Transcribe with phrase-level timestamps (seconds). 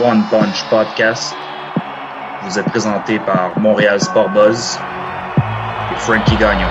[0.00, 1.34] One Punch Podcast
[2.42, 4.78] vous est présenté par Montréal Sport Buzz
[5.92, 6.66] et Frankie Gagnon.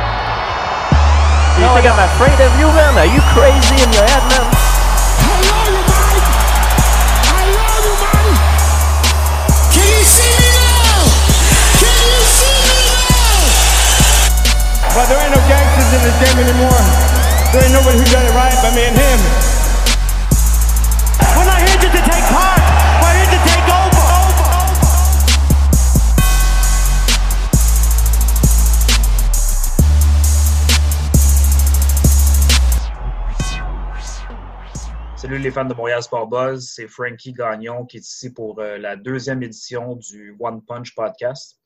[1.60, 2.98] You think I'm afraid of you, man?
[2.98, 4.42] Are you crazy in your head, man?
[4.42, 6.18] I love you, man!
[7.30, 8.34] I love you, man!
[9.70, 11.06] Can you see me now?
[11.78, 13.46] Can you see me now?
[14.98, 16.82] But there ain't no gangsters in this game anymore.
[17.54, 19.51] There ain't nobody who done it right but me and him.
[35.22, 38.80] Salut les fans de Montréal Sport Buzz, c'est Frankie Gagnon qui est ici pour euh,
[38.80, 41.62] la deuxième édition du One Punch Podcast.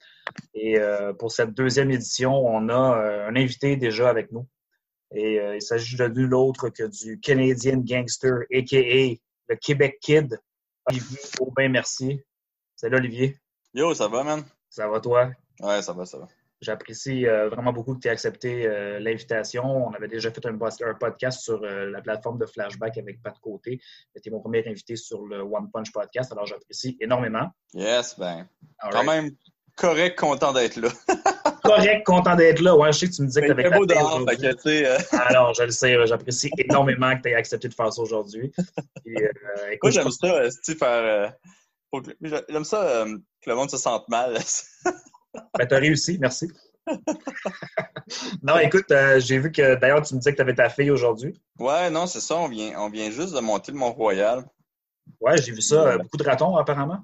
[0.54, 4.46] Et euh, pour cette deuxième édition, on a euh, un invité déjà avec nous.
[5.16, 9.16] Et il s'agit de nul autre que du Canadian Gangster, a.k.a.
[9.48, 10.38] le Québec Kid,
[10.90, 12.20] Olivier Aubin, merci.
[12.76, 13.38] Salut Olivier,
[13.74, 14.44] Yo, ça va, man?
[14.70, 15.32] ça va toi?
[15.62, 16.28] Ouais, ça va, ça va.
[16.66, 19.64] J'apprécie euh, vraiment beaucoup que tu aies accepté euh, l'invitation.
[19.64, 20.58] On avait déjà fait un,
[21.00, 23.80] podcast sur euh, la plateforme de Flashback avec Pat Côté.
[24.16, 27.50] Tu es mon premier invité sur le One Punch Podcast, alors j'apprécie énormément.
[27.76, 28.48] Yes, ben,
[28.80, 29.24] All quand right.
[29.24, 29.32] même
[29.78, 30.90] correct, content d'être là.
[31.64, 32.76] Correct, content d'être là.
[32.76, 34.24] Ouais, je sais que tu me disais que tu avais beau dehors,
[35.28, 38.54] Alors, je le sais, j'apprécie énormément que tu aies accepté de faire ça aujourd'hui.
[39.04, 41.34] Moi, j'aime ça, tu sais, faire...
[42.22, 44.38] J'aime ça euh, que le monde se sente mal.
[45.58, 46.48] Ben, tu as réussi, merci.
[48.44, 50.92] non, écoute, euh, j'ai vu que d'ailleurs, tu me disais que tu avais ta fille
[50.92, 51.40] aujourd'hui.
[51.60, 54.46] ouais, non, c'est ça, on vient, on vient juste de monter le Mont-Royal.
[55.20, 55.88] Ouais, j'ai vu ça.
[55.88, 57.00] euh, beaucoup de ratons, apparemment.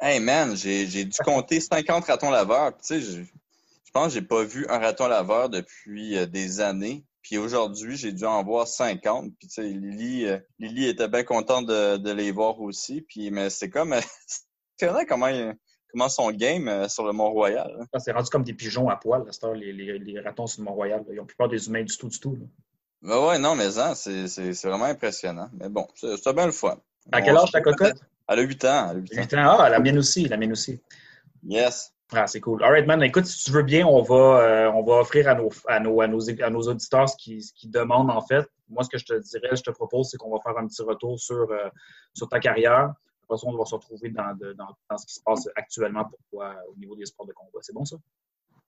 [0.00, 2.72] Hey, man, j'ai dû compter 50 ratons laveurs.
[2.76, 6.60] Tu sais, je je pense que j'ai pas vu un raton laveur depuis euh, des
[6.62, 7.04] années.
[7.20, 9.32] Puis aujourd'hui, j'ai dû en voir 50.
[9.38, 10.26] Puis tu sais, Lily,
[10.58, 13.02] Lily était bien contente de, de les voir aussi.
[13.02, 13.94] Puis mais c'est comme,
[14.78, 15.54] c'est comment il-
[15.92, 17.76] comment son game euh, sur le Mont-Royal.
[17.80, 17.84] hein.
[17.92, 20.46] Ah, C'est rendu comme des pigeons à poil, à cette heure, les, les- les ratons
[20.46, 21.04] sur le Mont-Royal.
[21.12, 22.34] Ils ont plus peur des humains du tout, du tout.
[22.34, 22.46] là.
[23.02, 25.48] Ben ouais, non, mais hein, c'est vraiment impressionnant.
[25.54, 26.78] Mais bon, c'est bien le fun.
[27.10, 27.96] À quel âge ta cocotte?
[28.28, 28.88] Elle a 8 ans.
[28.90, 29.22] Elle a 8 ans.
[29.22, 29.56] 8 ans.
[29.58, 30.80] Ah, la mienne aussi, la mienne aussi.
[31.44, 31.92] Yes.
[32.14, 32.62] Ah, c'est cool.
[32.62, 33.02] All right, man.
[33.02, 36.00] Écoute, si tu veux bien, on va, euh, on va offrir à nos, à, nos,
[36.02, 38.46] à, nos, à nos auditeurs ce qu'ils ce qu'ils demandent, en fait.
[38.68, 40.82] Moi, ce que je te dirais, je te propose, c'est qu'on va faire un petit
[40.82, 41.68] retour sur, euh,
[42.14, 42.92] sur ta carrière.
[43.24, 46.04] Après ça, on va se retrouver dans, de- dans, dans ce qui se passe actuellement
[46.04, 47.58] pour toi au niveau des sports de combat.
[47.62, 47.96] C'est bon, ça?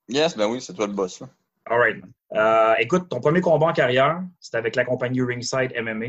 [0.08, 1.20] Yes, ben oui, c'est toi le boss.
[1.20, 1.28] Là.
[1.66, 2.04] All right.
[2.34, 6.06] Euh, écoute, ton premier combat en carrière, c'était avec la compagnie Ringside MMA.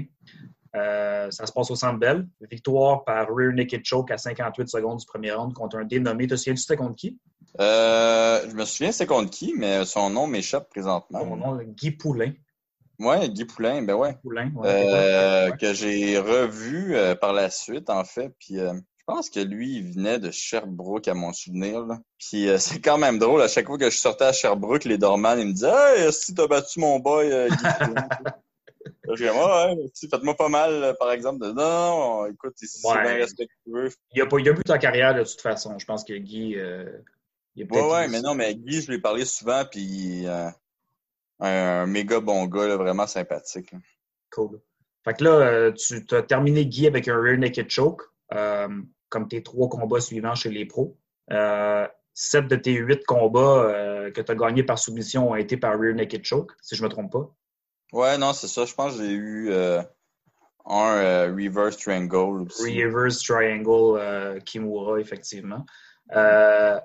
[0.75, 2.28] Euh, ça se passe au Centre Bell.
[2.51, 6.28] Victoire par rear naked choke à 58 secondes du premier round contre un dénommé.
[6.28, 7.17] Te souviens-tu c'était contre qui?
[7.61, 11.19] Euh, je me souviens c'est contre qui, mais son nom m'échappe présentement.
[11.22, 12.34] Son nom, Guy Poulain.
[13.00, 14.16] Ouais, Guy Poulain, ben ouais.
[14.22, 15.57] Poulain, ouais, Euh, ouais.
[15.57, 18.31] que j'ai revu euh, par la suite, en fait.
[18.39, 21.85] Puis euh, je pense que lui, il venait de Sherbrooke, à mon souvenir.
[21.85, 22.00] Là.
[22.19, 24.97] Puis euh, c'est quand même drôle, à chaque fois que je sortais à Sherbrooke, les
[24.97, 28.07] dormants, ils me disaient Hey, si t'as battu mon boy, euh, Guy Poulain.
[29.07, 31.44] Je dis, ouais, faites-moi pas mal, par exemple.
[31.44, 33.01] De, non, écoute, ici, c'est Ouais.
[33.01, 33.89] bien respectueux.
[34.13, 35.78] Il a, pas, il a plus ta carrière de toute façon.
[35.79, 36.53] Je pense que Guy.
[36.55, 36.85] euh,
[37.55, 40.25] il a Ouais, ouais, mais non, mais Guy, je lui ai parlé souvent, puis
[41.40, 41.47] un,
[41.84, 43.72] un méga bon gars, là, vraiment sympathique.
[43.72, 43.79] là.
[44.31, 44.59] Cool.
[45.03, 48.01] Fait que là, euh, tu as terminé Guy avec un rear naked choke,
[48.34, 48.68] euh,
[49.09, 50.97] comme tes trois combats suivants chez les pros.
[51.31, 55.57] Euh, sept de tes huit combats euh, que tu as gagnés par soumission ont été
[55.57, 57.29] par rear naked choke, si je me trompe pas.
[57.94, 58.66] Ouais, non, c'est ça.
[58.66, 59.81] Je pense que j'ai eu euh,
[60.66, 62.84] un euh, reverse triangle aussi.
[62.84, 65.66] Reverse triangle euh, Kimura, effectivement.
[66.16, 66.79] Euh,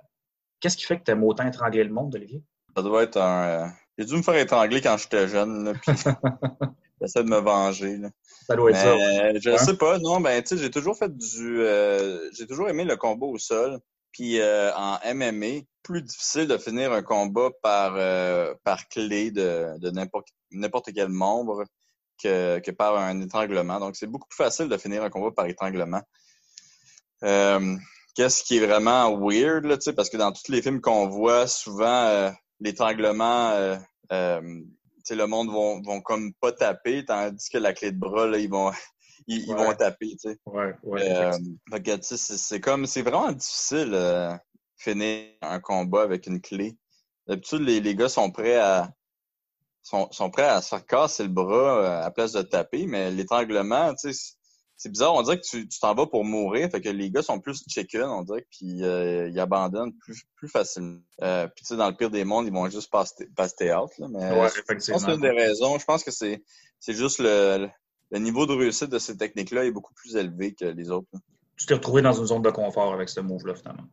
[0.61, 2.43] Qu'est-ce qui fait que tu aimes autant étrangler le monde, Olivier?
[2.77, 3.73] Ça doit être un.
[3.99, 5.93] J'ai dû me faire étrangler quand j'étais jeune, là, puis
[7.01, 7.97] j'essaie de me venger.
[7.99, 8.11] Là.
[8.47, 9.33] Ça doit être ça.
[9.39, 11.61] Je sais pas, non, ben tu sais, j'ai toujours fait du.
[11.61, 13.79] euh, j'ai toujours aimé le combat au sol.
[14.13, 19.79] Puis euh, en MMA, plus difficile de finir un combat par euh, par clé de,
[19.79, 21.65] de n'importe n'importe quel membre
[22.21, 23.79] que, que par un étranglement.
[23.79, 26.03] Donc c'est beaucoup plus facile de finir un combat par étranglement.
[28.17, 31.07] Qu'est-ce qui est vraiment weird, là, tu sais, parce que dans tous les films qu'on
[31.07, 33.77] voit, souvent l'étranglement, euh,
[34.13, 37.99] euh, tu sais, le monde vont, vont comme pas taper, tandis que la clé de
[37.99, 38.71] bras, là, ils vont
[39.27, 40.39] ils, vont taper, tu sais.
[40.47, 41.11] Ouais, ouais.
[41.11, 41.33] Euh,
[41.71, 44.33] fait que, tu sais, c'est c'est comme, c'est vraiment difficile euh,
[44.77, 46.77] finir un combat avec une clé.
[47.27, 48.91] D'habitude, les, les gars sont prêts à
[49.83, 53.11] sont, sont prêts à se faire casser le bras euh, à place de taper, mais
[53.11, 54.35] l'étranglement, tu sais,
[54.83, 55.15] c'est- bizarre.
[55.15, 58.03] On dirait que tu t'en vas pour mourir, fait que les gars sont plus chicken,
[58.05, 61.01] on dirait, puis euh, ils abandonnent plus plus facilement.
[61.23, 63.91] Euh, puis tu sais, dans le pire des mondes, ils vont juste passer passer out,
[63.99, 64.09] là.
[64.11, 65.79] Mais Ouais, je pense que une des raisons.
[65.79, 66.43] Je pense que c'est
[66.79, 67.69] c'est juste le,
[68.11, 71.09] le niveau de réussite de ces techniques-là est beaucoup plus élevé que les autres.
[71.13, 71.21] là.
[71.57, 73.85] Tu t'es retrouvé dans une zone de confort avec ce move-là, finalement.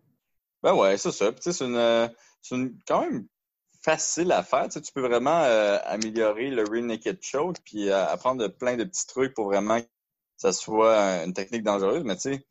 [0.64, 1.32] Ben ouais, c'est ça.
[1.34, 2.08] Puis, tu sais, c'est une, euh,
[2.42, 3.28] c'est une quand même
[3.84, 4.64] facile à faire.
[4.66, 8.76] Tu, sais, tu peux vraiment euh, améliorer le rear naked choke puis euh, apprendre plein
[8.78, 9.80] de petits trucs pour vraiment
[10.38, 12.04] ça soit une technique dangereuse.
[12.06, 12.46] Mais tu sais,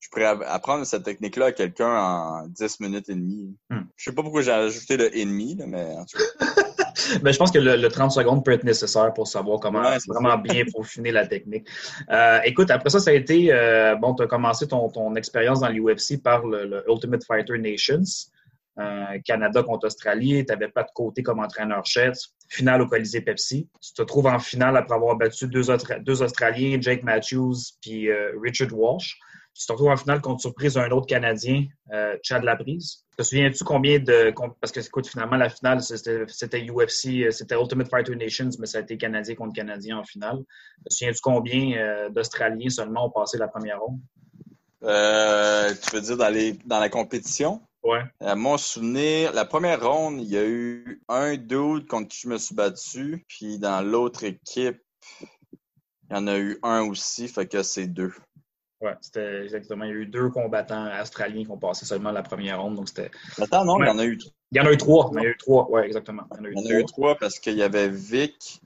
[0.00, 3.56] je pourrais app- apprendre cette technique-là à quelqu'un en 10 minutes et demie.
[3.70, 3.82] Hmm.
[3.96, 6.46] Je sais pas pourquoi j'ai ajouté le ennemi, là, mais en tout cas.
[7.22, 9.98] Ben, je pense que le, le 30 secondes peut être nécessaire pour savoir comment Ouais,
[9.98, 11.66] c'est vraiment bien peaufiner la technique.
[12.08, 15.60] Euh, écoute, après ça, ça a été, euh, bon, tu as commencé ton, ton expérience
[15.60, 18.04] dans l'UFC par le, le Ultimate Fighter Nations,
[18.78, 20.44] euh, Canada contre Australie.
[20.44, 22.16] Tu n'avais pas de côté comme entraîneur-chef.
[22.48, 23.68] Finale au Colisée Pepsi.
[23.80, 28.10] Tu te trouves en finale après avoir battu deux, Austra- deux Australiens, Jake Matthews puis
[28.10, 29.16] euh, Richard Walsh.
[29.56, 33.04] Tu te retrouves en finale contre surprise un autre Canadien, euh, Chad Laprise.
[33.16, 34.34] Te souviens-tu combien de.
[34.60, 38.80] Parce que, écoute, finalement, la finale, c'était UFC, c'était Ultimate Fighter Nations, mais ça a
[38.80, 40.38] été Canadien contre Canadien en finale.
[40.84, 44.00] Te souviens-tu combien d'Australiens seulement ont passé la première ronde?
[44.80, 47.60] Tu veux dire dans, dans la compétition?
[47.84, 48.00] Ouais.
[48.20, 52.28] À mon souvenir, la première ronde, il y a eu un dude contre qui je
[52.28, 53.24] me suis battu.
[53.28, 54.80] Puis dans l'autre équipe,
[55.20, 58.12] il y en a eu un aussi, fait que c'est deux.
[58.80, 59.84] Ouais, c'était exactement.
[59.84, 62.74] Il y a eu deux combattants australiens qui ont passé seulement la première ronde.
[62.76, 63.10] Donc, c'était.
[63.38, 63.86] Attends, non, Ouais.
[63.86, 64.32] il y en a eu trois.
[64.52, 65.10] Il y en a eu trois.
[65.12, 65.70] Il y en a eu trois.
[65.70, 66.22] Ouais, exactement.
[66.32, 67.14] Il y en a eu Il y en a eu trois.
[67.14, 68.60] trois parce qu'il y avait Vic,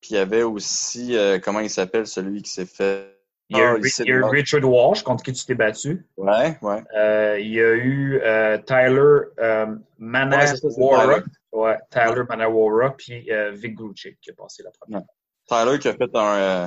[0.00, 3.15] puis il y avait aussi, euh, comment il s'appelle, celui qui s'est fait.
[3.48, 4.34] Il y a Ah, eu, il s'est il y a eu battu.
[4.36, 6.04] Richard Walsh contre qui tu t'es battu.
[6.16, 6.82] Ouais, ouais.
[6.96, 10.46] Euh, il y a eu euh, Tyler euh, Ouais, Manawara.
[10.54, 11.22] Tyler.
[11.52, 15.02] Ouais, Tyler Manawara, puis euh, Vic Gruchik qui a passé la première.
[15.48, 16.66] Tyler qui a fait un, euh,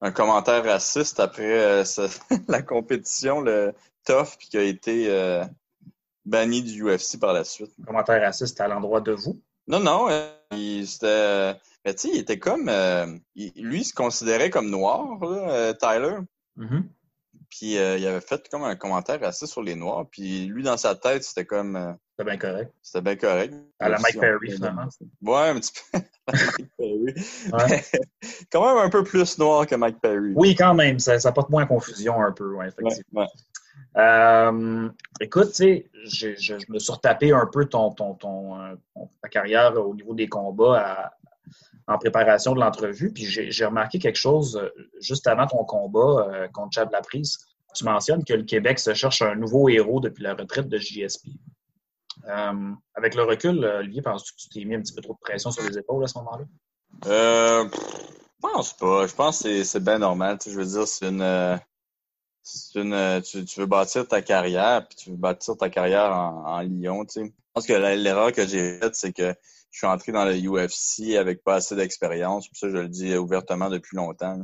[0.00, 2.08] un commentaire raciste après euh, ce-
[2.48, 3.74] la compétition, le
[4.06, 5.44] tough, puis qui a été euh,
[6.24, 7.72] banni du UFC par la suite.
[7.86, 9.38] Commentaire raciste à l'endroit de vous.
[9.68, 10.08] Non, non,
[10.50, 11.06] c'était.
[11.06, 11.54] euh,
[11.84, 12.68] mais tu sais, il était comme.
[12.68, 13.06] euh,
[13.36, 16.16] lui, il se considérait comme noir, là, euh, Tyler.
[16.56, 16.88] Mhm.
[17.48, 20.06] Puis euh, il avait fait comme un commentaire raciste sur les noirs.
[20.10, 21.76] Puis lui, dans sa tête, c'était comme.
[21.76, 22.72] euh, C'est bien correct.
[22.82, 23.54] c'était bien correct.
[23.78, 24.88] À la Mike Perry, finalement.
[25.22, 25.98] Ouais, un petit peu.
[26.32, 27.14] Mike Perry.
[27.52, 27.84] Ouais.
[28.52, 30.32] Quand même un peu plus noir que Mike Perry.
[30.34, 33.20] Oui, quand même, ça, ça porte moins à confusion un peu, ouais, Ouais, effectivement.
[33.20, 33.26] ouais.
[33.96, 34.88] Euh,
[35.20, 35.82] écoute, je,
[36.36, 38.74] je- je me suis retapé un peu ton, ton, ton, euh,
[39.22, 41.12] ta carrière au niveau des combats
[41.88, 44.68] en préparation de l'entrevue, puis j'ai remarqué quelque chose euh,
[45.00, 47.38] juste avant ton combat contre Chad Laprise.
[47.74, 51.28] Tu mentionnes que le Québec se cherche un nouveau héros depuis la retraite de JSP.
[52.94, 55.50] Avec le recul, Olivier, penses-tu que tu t'es mis un petit peu trop de pression
[55.50, 56.44] sur les épaules à ce moment-là?
[57.06, 59.06] Euh, je pense pas.
[59.06, 60.38] Je pense que c'est- c'est bien normal.
[60.38, 61.60] Tu sais, je veux dire, c'est une.
[62.76, 62.82] Euh,
[63.16, 66.60] une tu, tu veux bâtir ta carrière, puis tu veux bâtir ta carrière en, en
[66.60, 67.04] Lyon.
[67.04, 67.24] Tu sais.
[67.26, 69.34] Je pense que l'erreur que j'ai faite, c'est que
[69.70, 72.48] je suis entré dans le UFC avec pas assez d'expérience.
[72.48, 74.38] Puis ça, je le dis ouvertement depuis longtemps.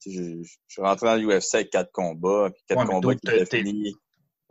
[0.00, 2.94] Tu sais, Je, je suis rentré dans l'UFC avec quatre combats, puis quatre Ouais, mais
[2.94, 3.96] combats qui étaient finis.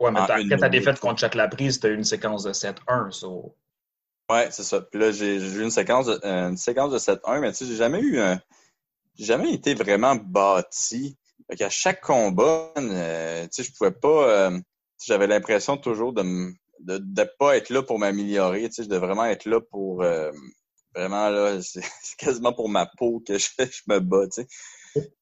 [0.00, 3.10] Ouais, mais après ta défaite contre Chad Laprise, tu as eu une séquence de 7-1.
[3.10, 3.54] so-
[4.30, 4.82] Ouais, c'est ça.
[4.82, 7.58] Puis là, j'ai j'ai eu une séquence de, euh, une séquence de 7-1, mais tu
[7.58, 8.38] sais, j'ai jamais eu un.
[9.16, 11.16] J'ai jamais été vraiment bâti.
[11.50, 14.48] Fait qu'à chaque combat, euh, tu sais, je pouvais pas.
[14.50, 14.58] euh,
[15.04, 18.68] J'avais l'impression toujours de m- de, de pas être là pour m'améliorer.
[18.68, 20.30] Tu sais, je devais vraiment être là pour euh,
[20.94, 21.82] vraiment là, c'est
[22.18, 24.26] quasiment pour ma peau que je, je me bats.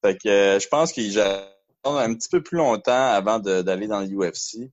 [0.02, 4.00] Fait que euh, je pense qu'il j'attends un petit peu plus longtemps avant d'aller dans
[4.00, 4.70] l'UFC.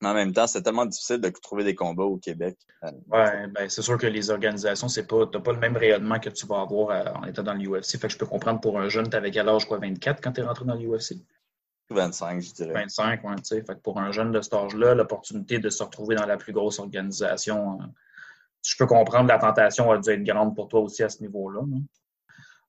[0.00, 2.56] Mais en même temps, c'est tellement difficile de trouver des combats au Québec.
[2.84, 6.20] Euh, Ouais, ben c'est sûr que les organisations, c'est pas, t'as pas le même rayonnement
[6.20, 7.98] que tu vas avoir euh, en étant dans l'UFC.
[7.98, 10.42] Fait que je peux comprendre pour un jeune, t'avais quel âge, quoi, 24 quand t'es
[10.42, 11.16] rentré dans l'UFC?
[11.90, 12.72] 25, je dirais.
[12.74, 13.62] 25, ouais, tu sais.
[13.62, 16.52] Fait que pour un jeune de cet âge-là, l'opportunité de se retrouver dans la plus
[16.52, 17.84] grosse organisation, euh,
[18.62, 21.62] je peux comprendre la tentation a dû être grande pour toi aussi à ce niveau-là.
[21.66, 21.82] non?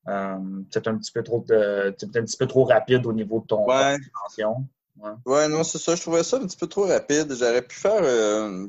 [0.08, 3.46] Euh, c'est un petit peu trop de, un petit peu trop rapide au niveau de
[3.46, 3.98] ton Ouais.
[4.24, 4.66] attention.
[5.02, 5.12] Ouais.
[5.26, 5.96] Ouais, non, c'est ça.
[5.96, 7.34] Je trouvais ça un petit peu trop rapide.
[7.36, 8.68] J'aurais pu faire euh,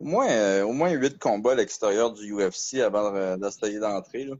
[0.00, 4.24] au moins euh, au moins huit combats à l'extérieur du UFC avant de- d'essayer d'entrer.
[4.24, 4.34] là.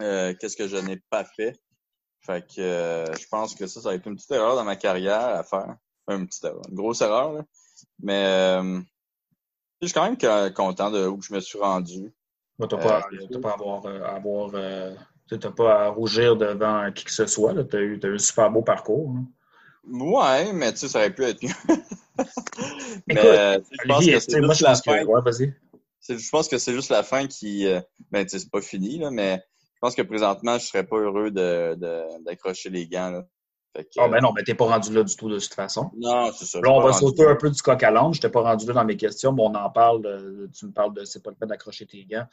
[0.00, 1.60] Euh, Qu'est-ce que je n'ai pas fait.
[2.22, 4.76] Fait que euh, je pense que ça, ça a été une petite erreur dans ma
[4.76, 5.76] carrière à faire.
[6.06, 7.32] Enfin, une petite erreur, une grosse erreur.
[7.32, 7.44] Là.
[8.02, 8.80] Mais euh,
[9.82, 12.12] je suis quand même co- content de où je me suis rendu.
[12.58, 14.50] Moi, t'as pas, Euh, t'as pas à avoir, à avoir,
[15.28, 17.54] Tu n'as pas à rougir devant qui que ce soit.
[17.64, 19.10] Tu as, eu un super beau parcours.
[19.16, 19.24] Hein.
[19.88, 21.50] Ouais, mais tu sais, ça aurait pu être mieux.
[23.06, 25.04] mais Écoute, je pense que c'est moi, je pense que...
[25.04, 25.54] Ouais, vas-y.
[26.08, 27.66] Je pense que c'est juste la fin qui...
[27.66, 29.42] Euh, ben, tu sais, c'est pas fini, là, mais
[29.74, 33.10] je pense que présentement, je serais pas heureux d'accrocher de, les gants.
[33.10, 33.26] Là.
[33.98, 35.90] Ah, ben non, mais t'es pas rendu là du tout de toute façon.
[35.96, 36.60] Non, c'est ça.
[36.60, 38.12] Là, on va sauter un peu du coq à l'âne.
[38.12, 40.48] Je t'ai pas rendu là dans mes questions, mais on en parle.
[40.52, 42.26] tu me parles de c'est pas le fait d'accrocher tes gants.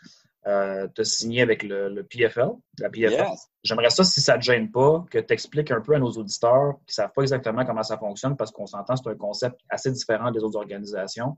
[0.48, 3.28] Euh, tu as signé avec le, PFL, la PFL.
[3.64, 6.12] J'aimerais ça, si ça ne te gêne pas, que tu expliques un peu à nos
[6.12, 9.60] auditeurs qui ne savent pas exactement comment ça fonctionne, parce qu'on s'entend, c'est un concept
[9.70, 11.36] assez différent des autres organisations.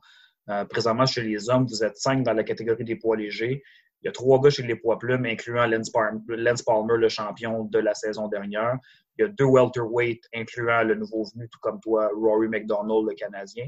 [0.50, 3.64] Euh, présentement, chez les hommes, vous êtes cinq dans la catégorie des poids légers.
[4.02, 7.80] Il y a trois gars chez les poids plumes, incluant Lance Palmer, le champion de
[7.80, 8.78] la saison dernière.
[9.18, 13.16] Il y a deux welterweight, incluant le nouveau venu, tout comme toi, Rory McDonald, le
[13.16, 13.66] Canadien.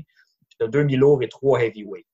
[0.48, 2.06] Puis tu as deux lourds et trois heavyweight.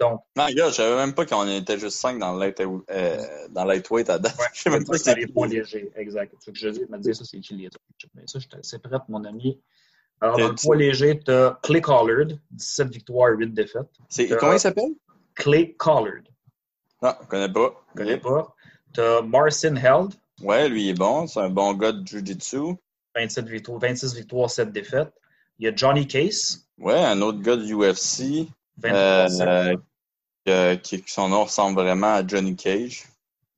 [0.00, 0.20] Donc.
[0.36, 3.16] Non, gars, je savais même pas qu'on était juste cinq dans, light, euh,
[3.50, 4.36] dans lightweight à date.
[4.38, 5.92] Ouais, je sais même pas si c'était les poids légers.
[5.94, 6.34] Exact.
[6.40, 7.78] Ce que je dis, me dire ça, c'est qui les autres.
[8.14, 9.60] Mais ça, c'est prêt, mon ami.
[10.20, 13.90] Alors, dans le poids léger, tu as Clay Collard, 17 victoires, 8 défaites.
[14.38, 14.94] Comment il s'appelle?
[15.34, 16.22] Clay Collard.
[17.02, 17.84] Non, je connais pas.
[17.90, 18.54] Je connais pas.
[18.94, 21.26] Tu as Marcin Held, Ouais, lui est bon.
[21.26, 22.76] C'est un bon gars de Jiu-Jitsu.
[23.14, 25.12] 27 victoires, 26 victoires, 7 défaites.
[25.58, 26.66] Il y a Johnny Case.
[26.78, 28.48] Ouais, un autre gars de UFC.
[28.84, 29.76] Euh,
[30.48, 33.04] euh, qui, son nom ressemble vraiment à Johnny Cage.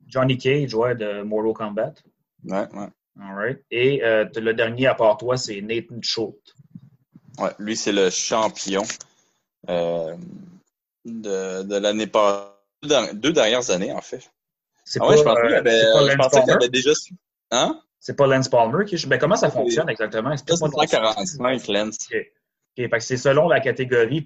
[0.07, 1.95] Johnny Cage, ouais, de Mortal Kombat.
[2.45, 2.89] Ouais, ouais.
[3.21, 3.65] All right.
[3.71, 6.55] Et euh, le dernier à part toi, c'est Nathan Schultz.
[7.39, 8.83] Ouais, lui, c'est le champion
[9.69, 10.13] de,
[11.63, 12.54] de l'année passée.
[13.15, 14.31] Deux dernières années, en fait.
[14.85, 16.91] C'est ah pas, je qu'il avait, je pensais qu'il avait déjà.
[17.51, 17.81] Hein?
[18.01, 19.07] C'est pas Lance Palmer qui.
[19.07, 20.37] Ben, comment ça fonctionne exactement?
[20.37, 21.97] C'est 145 Lance.
[22.77, 22.91] Okay.
[22.91, 24.23] que c'est selon la catégorie,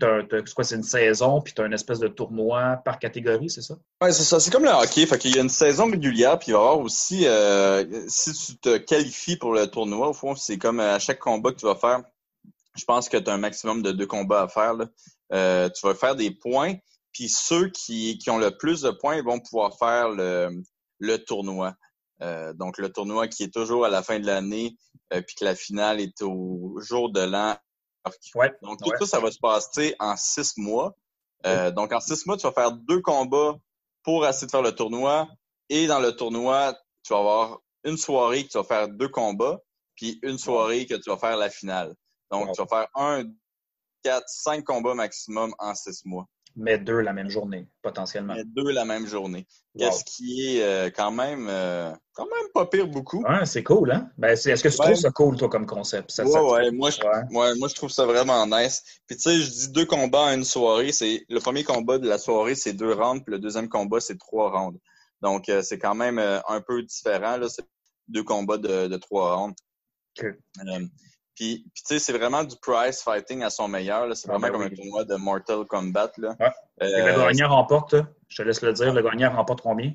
[0.62, 3.74] c'est une saison, puis tu as une espèce de tournoi par catégorie, c'est ça?
[4.02, 4.40] Oui, c'est ça.
[4.40, 5.06] C'est comme le hockey.
[5.06, 8.32] Fait qu'il y a une saison régulière, puis il va y avoir aussi, euh, si
[8.32, 11.58] tu te qualifies pour le tournoi, au fond, c'est comme euh, à chaque combat que
[11.58, 12.02] tu vas faire,
[12.74, 14.74] je pense que tu as un maximum de deux combats à faire.
[14.74, 14.86] Là.
[15.32, 16.74] Euh, tu vas faire des points,
[17.18, 20.62] puis ceux qui, qui, ont le plus de points vont pouvoir faire le,
[21.00, 21.74] le tournoi.
[22.22, 24.76] Euh, donc le tournoi qui est toujours à la fin de l'année,
[25.12, 27.56] euh, puis que la finale est au jour de l'an.
[28.36, 30.94] Ouais, donc tout ça, ça va se passer en six mois.
[31.44, 33.56] Euh, donc en six mois, tu vas faire deux combats
[34.04, 35.26] pour essayer de faire le tournoi.
[35.70, 39.58] Et dans le tournoi, tu vas avoir une soirée que tu vas faire deux combats,
[39.96, 41.96] puis une soirée que tu vas faire la finale.
[42.30, 43.24] Donc tu vas faire un,
[44.04, 48.34] quatre, cinq combats maximum en six mois mais deux la même journée, potentiellement.
[48.34, 49.46] Mais deux la même journée.
[49.78, 53.22] Qu'est-ce qui est euh, quand même euh, quand même pas pire beaucoup?
[53.22, 54.10] Ouais, c'est cool, hein?
[54.18, 56.10] Ben, est-ce que tu trouves ça cool, toi, comme concept?
[56.10, 57.00] Ça, ouais, Moi, je,
[57.30, 58.82] moi, je trouve ça vraiment nice.
[59.06, 60.92] Puis, tu sais, je dis deux combats en une soirée.
[60.92, 64.18] C'est Le premier combat de la soirée, c'est deux rounds, puis le deuxième combat, c'est
[64.18, 64.78] trois rounds.
[65.22, 67.36] Donc, euh, c'est quand même un peu différent.
[67.36, 67.46] Là.
[68.08, 69.56] Deux combats de, de trois rounds.
[71.38, 74.04] Puis, tu sais, c'est vraiment du prize fighting à son meilleur.
[74.16, 76.10] C'est ah, vraiment ben comme un tournoi de Mortal Kombat.
[76.18, 76.34] Là.
[76.82, 77.94] Euh, le gagnant remporte,
[78.26, 79.92] je te laisse le dire, le gagnant remporte combien?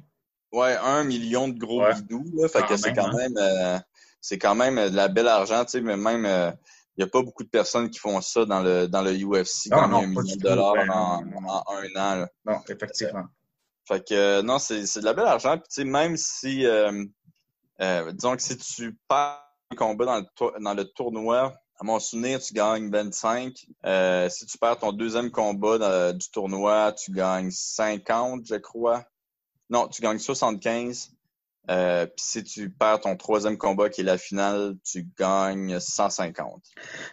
[0.53, 2.23] Ouais, un million de gros bidous.
[2.37, 3.17] Là, fait que c'est quand hein.
[3.17, 3.77] même euh,
[4.21, 6.49] c'est quand même de la belle argent, tu sais, mais même euh,
[6.95, 9.69] il n'y a pas beaucoup de personnes qui font ça dans le dans le UFC,
[9.69, 12.25] non, non, un million de dollars ben, en, un an.
[12.45, 13.25] Non, effectivement.
[13.85, 15.57] Fait que non, c'est de la belle argent.
[15.57, 16.65] Puis tu sais, même si
[18.13, 19.43] disons que si tu perds
[19.75, 23.53] combats dans le, dans le tournoi, à mon souvenir, tu gagnes 25.
[23.85, 29.03] Euh, si tu perds ton deuxième combat du tournoi, tu gagnes 50, je crois.
[29.69, 31.11] Non, tu gagnes 75.
[31.69, 36.61] Euh, Puis si tu perds ton troisième combat, qui est la finale, tu gagnes 150.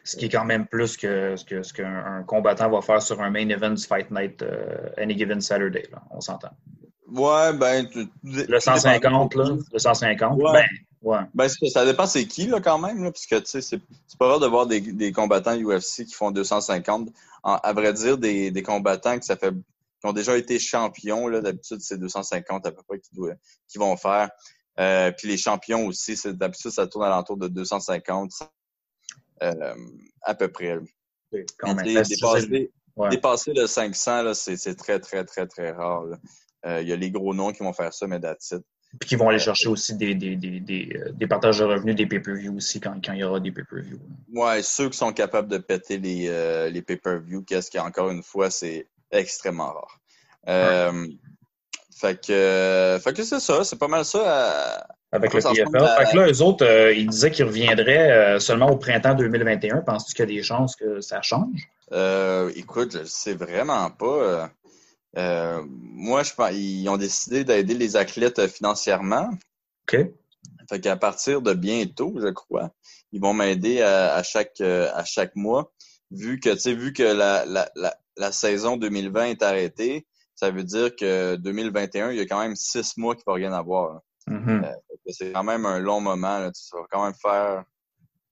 [0.04, 3.20] Ce qui est quand même plus que ce qu'un ce qu'un combattant va faire sur
[3.22, 5.88] un main event du Fight Night euh, Any Given Saturday.
[5.92, 6.02] Là.
[6.10, 6.50] On s'entend.
[7.08, 7.88] Ouais, ben.
[8.24, 9.56] le 150, là.
[9.72, 10.38] Le 150.
[10.38, 10.64] Ben,
[11.02, 11.20] Ouais.
[11.32, 14.28] Ben, ça dépend c'est qui, là, quand même, là, parce que, tu sais, c'est pas
[14.28, 17.08] rare de voir des, des, combattants UFC qui font 250.
[17.42, 19.54] à vrai dire, des, des combattants qui, ça fait,
[20.00, 24.30] qui ont déjà été champions, là, d'habitude, c'est 250 à peu près qu'ils vont faire.
[24.78, 28.32] Euh, puis les champions aussi, d'habitude, ça tourne à l'entour de 250
[29.42, 29.74] euh,
[30.22, 30.78] à peu près.
[31.58, 31.84] Quand même.
[31.84, 32.70] Dépasser,
[33.10, 36.04] dépasser, le 500, c'est très, très, très, très rare.
[36.66, 38.62] Euh, il y a les gros noms qui vont faire ça, mais d'attitude.
[38.98, 41.94] Puis qui vont aller chercher aussi des, des, des, des, euh, des partages de revenus
[41.94, 43.98] des pay-per-view aussi quand, quand il y aura des pay-per-view.
[44.34, 48.22] Ouais, ceux qui sont capables de péter les, euh, les pay-per-view, qu'est-ce qui, encore une
[48.22, 50.00] fois, c'est extrêmement rare.
[50.48, 51.06] Euh,
[51.96, 54.86] fait que, fait que c'est ça, c'est pas mal ça.
[55.12, 55.64] Avec le PFL.
[55.64, 59.82] Fait que là, eux autres, ils disaient qu'ils reviendraient seulement au printemps 2021.
[59.82, 61.68] Penses-tu qu'il y a des chances que ça change?
[62.56, 64.50] écoute, je sais vraiment pas.
[65.16, 69.30] Euh, moi, je pense ils ont décidé d'aider les athlètes financièrement.
[69.84, 69.98] OK.
[70.68, 72.70] Fait qu'à partir de bientôt, je crois,
[73.12, 75.72] ils vont m'aider à, à, chaque euh, à chaque mois.
[76.12, 80.50] Vu que, tu sais, vu que la, la, la, la, saison 2020 est arrêtée, ça
[80.50, 84.00] veut dire que 2021, il y a quand même six mois qu'il va rien avoir.
[84.28, 84.62] Euh,
[85.08, 86.38] c'est quand même un long moment.
[86.38, 86.50] Là.
[86.54, 87.64] Ça va quand même faire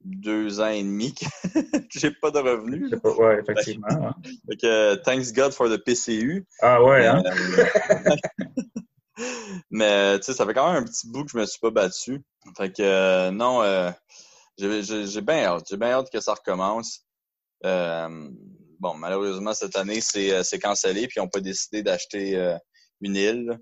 [0.08, 1.26] deux ans et demi que
[1.90, 2.92] j'ai pas de revenus.
[3.02, 3.86] Pas, ouais, effectivement.
[3.90, 4.14] Hein.
[4.48, 6.46] Fait que, thanks God for the PCU.
[6.60, 7.22] Ah ouais, hein?
[9.70, 11.70] Mais tu sais, ça fait quand même un petit bout que je me suis pas
[11.70, 12.22] battu.
[12.56, 13.90] Fait que euh, non, euh,
[14.56, 15.66] j'ai bien hâte.
[15.68, 17.04] J'ai bien hâte que ça recommence.
[17.64, 18.28] Euh,
[18.78, 22.56] bon, malheureusement, cette année, c'est cancellé, puis ils n'ont pas décidé d'acheter
[23.00, 23.58] une île.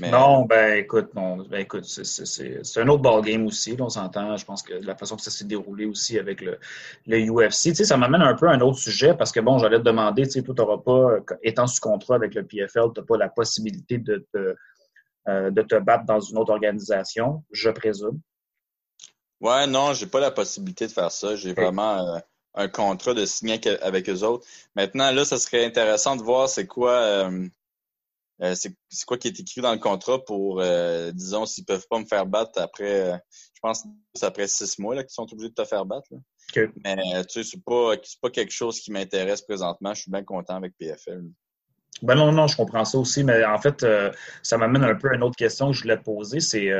[0.00, 4.36] Non, ben écoute, non, ben écoute, c'est un autre ballgame aussi, là, on s'entend.
[4.36, 6.58] Je pense que la façon que ça s'est déroulé aussi avec le,
[7.06, 9.58] le UFC, tu sais, ça m'amène un peu à un autre sujet parce que bon,
[9.58, 12.92] j'allais te demander, tu sais, toi, tu n'auras pas, étant sous contrat avec le PFL,
[12.94, 14.54] tu n'as pas la possibilité de te,
[15.28, 18.20] euh, de te battre dans une autre organisation, je présume.
[19.40, 21.36] Ouais, non, j'ai pas la possibilité de faire ça.
[21.36, 22.18] J'ai vraiment euh,
[22.54, 24.46] un contrat de signer avec eux autres.
[24.74, 27.46] Maintenant, là, ça serait intéressant de voir c'est quoi euh,
[28.42, 28.72] euh, c'est
[29.06, 32.24] quoi qui est écrit dans le contrat pour, euh, disons, s'ils peuvent pas me faire
[32.24, 33.16] battre après, euh,
[33.54, 36.08] je pense c'est après six mois là qu'ils sont obligés de te faire battre.
[36.84, 39.92] Mais tu sais, c'est pas, pas quelque chose qui m'intéresse présentement.
[39.92, 41.24] Je suis bien content avec PFL.
[42.02, 43.84] Ben non, non, je comprends ça aussi, mais en fait,
[44.42, 46.70] ça m'amène un peu à une autre question que je voulais te poser, c'est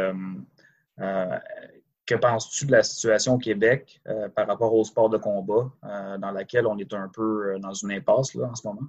[0.97, 4.01] que penses-tu de la situation au Québec
[4.37, 8.35] par rapport au sport de combat, dans laquelle on est un peu dans une impasse
[8.35, 8.89] là, en ce moment?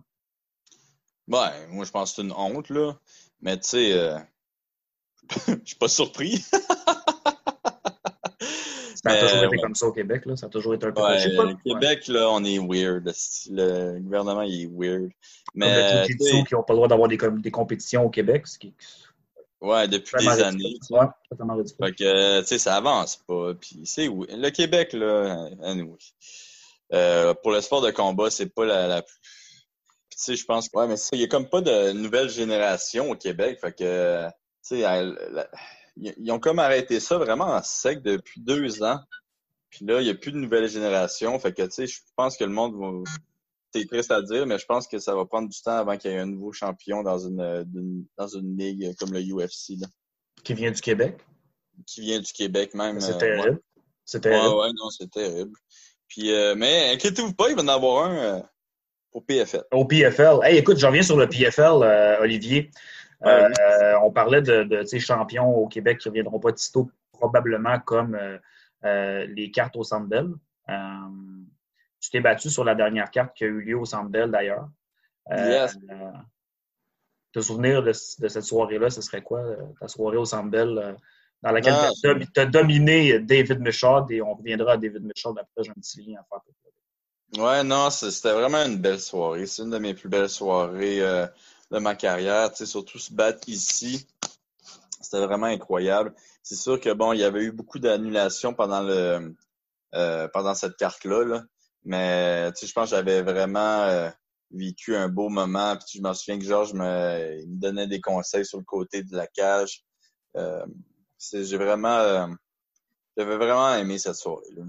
[1.30, 2.98] Ben, moi, je pense que c'est une honte, là.
[3.42, 4.18] Mais tu sais, euh...
[5.48, 6.38] je suis pas surpris.
[8.96, 10.36] ça a toujours été comme ça au Québec, là.
[10.36, 11.04] Ça a toujours été un peu...
[11.04, 13.14] Ouais, le Québec, là, on est weird.
[13.52, 15.12] Le gouvernement, il est weird.
[15.54, 18.58] Mais, comme les qui n'ont pas le droit d'avoir des, des, compétitions au Québec, ce
[18.58, 18.74] qui
[19.62, 20.80] Ouais, depuis des années.
[20.90, 21.86] Ouais, totalement ridicule.
[21.86, 23.54] Fait que, tu sais, ça avance pas.
[23.54, 25.98] Puis, c'est le Québec, là, anyway.
[26.92, 29.20] Euh, pour le sport de combat, c'est pas la, la plus
[30.20, 33.10] tu sais, je pense que, ouais, mais il y a comme pas de nouvelle génération
[33.10, 33.58] au Québec.
[33.62, 34.28] Fait que,
[34.68, 35.16] tu sais,
[35.96, 39.00] ils ont comme arrêté ça vraiment en sec depuis deux ans.
[39.70, 41.40] Puis là, il n'y a plus de nouvelle génération.
[41.40, 43.12] Fait que, tu sais, je pense que le monde va.
[43.74, 46.12] C'est triste à dire, mais je pense que ça va prendre du temps avant qu'il
[46.12, 49.80] y ait un nouveau champion dans une, dans une ligue comme le UFC.
[49.80, 49.88] Là.
[50.44, 51.20] Qui vient du Québec?
[51.86, 53.00] Qui vient du Québec même.
[53.00, 53.50] C'est euh, terrible.
[53.50, 53.84] Ouais.
[54.04, 54.48] C'est terrible.
[54.48, 55.54] Ouais, ouais, non, c'est terrible.
[56.08, 58.18] Puis, euh, mais inquiétez-vous pas, il va en avoir un.
[58.18, 58.42] Euh,
[59.14, 59.64] au PFL.
[59.72, 60.40] Au PFL.
[60.44, 62.72] Hey, écoute, je reviens sur le PFL, euh, Olivier.
[63.26, 63.50] Euh,
[64.02, 68.18] on parlait de, de champions au Québec qui ne reviendront pas tôt, probablement comme
[68.86, 70.30] euh, les cartes au Centre Bell.
[72.00, 74.70] tu t'es battu sur la dernière carte qui a eu lieu au Centre Bell, d'ailleurs.
[75.30, 75.78] yes.
[77.34, 79.44] te souvenir de, de cette soirée-là, ce serait quoi,
[79.80, 80.96] ta soirée au Centre Bell,
[81.42, 85.64] dans laquelle ah, tu as, dominé David Michaud, et on reviendra à David Michaud après,
[85.64, 86.42] j'ai un petit lien à faire.
[87.38, 89.46] Ouais, non, c'était vraiment une belle soirée.
[89.46, 91.28] C'est une de mes plus belles soirées euh,
[91.72, 92.52] de ma carrière.
[92.52, 94.08] Tu surtout se battre ici,
[95.00, 96.14] c'était vraiment incroyable.
[96.42, 99.36] C'est sûr que bon, il y avait eu beaucoup d'annulations pendant le
[99.96, 101.44] euh, pendant cette carte-là, là.
[101.84, 104.10] mais tu je pense que j'avais vraiment euh,
[104.52, 105.78] vécu un beau moment.
[105.78, 109.16] Puis je me souviens que Georges me, me donnait des conseils sur le côté de
[109.16, 109.84] la cage.
[110.36, 112.28] j'ai vraiment
[113.18, 114.64] j'avais vraiment aimé cette soirée-là.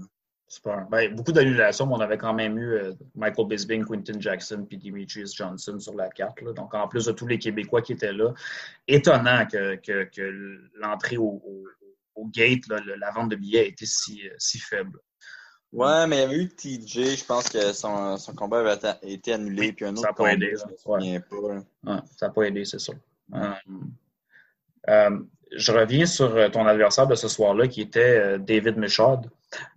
[0.89, 4.77] Ben, beaucoup d'annulations, mais on avait quand même eu euh, Michael Bisbing, Quinton Jackson puis
[4.77, 6.43] Demetrius Johnson sur la carte.
[6.43, 8.33] Donc, en plus de tous les Québécois qui étaient là,
[8.87, 11.41] étonnant que, que, l'entrée au,
[12.15, 14.99] au, gate, la vente de billets, ait si, euh, si faible.
[15.71, 19.33] Ouais, mais il y avait eu TJ, je pense que son, son combat avait été
[19.33, 19.71] annulé.
[19.71, 20.53] puis un autre ça n'a pas aidé.
[20.57, 22.95] ça n'a pas aidé, c'est sûr.
[24.89, 25.19] Euh,
[25.55, 29.21] je reviens sur ton adversaire de ce soir-là, qui était David Michaud.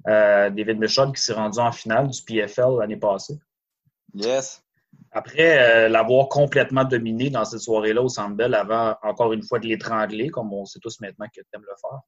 [0.08, 3.38] Euh, David Michaud qui s'est rendu en finale du PFL l'année passée.
[4.14, 4.62] Yes.
[5.10, 9.58] Après euh, l'avoir complètement dominé dans cette soirée-là au Centre Bell avant encore une fois
[9.58, 12.00] de l'étrangler, comme on sait tous maintenant que tu aimes le faire.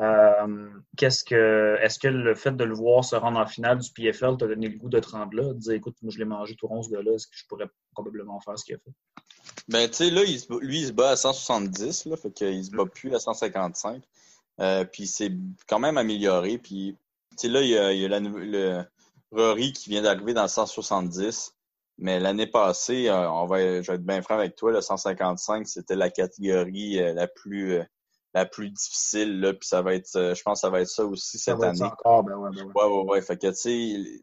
[0.00, 3.90] Euh, qu'est-ce que est-ce que le fait de le voir se rendre en finale du
[3.90, 6.24] PFL t'a donné le goût de te rendre là, de dire écoute, moi je l'ai
[6.24, 8.92] mangé tout rond ce gars-là, est-ce que je pourrais probablement faire ce qu'il a fait?
[9.68, 10.22] Ben tu sais, là,
[10.60, 14.02] lui, il se bat à 170, là, fait qu'il se bat plus à 155.
[14.60, 15.32] Euh, puis c'est
[15.68, 16.58] quand même amélioré.
[16.58, 16.96] Puis
[17.44, 18.84] là, il y a, il y a la, le
[19.30, 21.54] Rory qui vient d'arriver dans le 170.
[22.00, 25.66] Mais l'année passée, euh, on va, je vais être bien franc avec toi, le 155,
[25.66, 27.80] c'était la catégorie euh, la plus
[28.34, 29.40] la plus difficile.
[29.40, 31.82] Là, puis ça va être, je pense que ça va être ça aussi cette année.
[31.82, 32.84] Encore, ben ouais, ben ouais.
[32.84, 34.20] ouais, ouais, Fait que tu sais,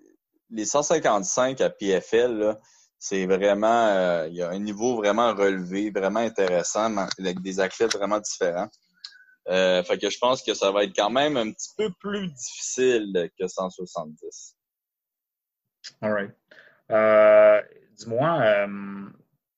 [0.52, 2.58] les 155 à PFL,
[2.98, 8.20] c'est vraiment, il y a un niveau vraiment relevé, vraiment intéressant, avec des athlètes vraiment
[8.20, 8.70] différents.
[9.48, 12.28] Euh, fait que je pense que ça va être quand même un petit peu plus
[12.30, 14.56] difficile que 170.
[16.02, 16.32] All right.
[16.92, 19.10] Euh, Dis-moi, euh,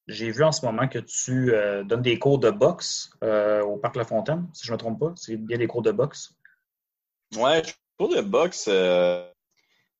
[0.07, 1.51] j'ai vu en ce moment que tu
[1.85, 5.13] donnes des cours de boxe au Parc La Fontaine, si je ne me trompe pas.
[5.15, 6.35] C'est bien des cours de boxe?
[7.35, 7.63] Ouais,
[7.97, 8.69] cours de boxe,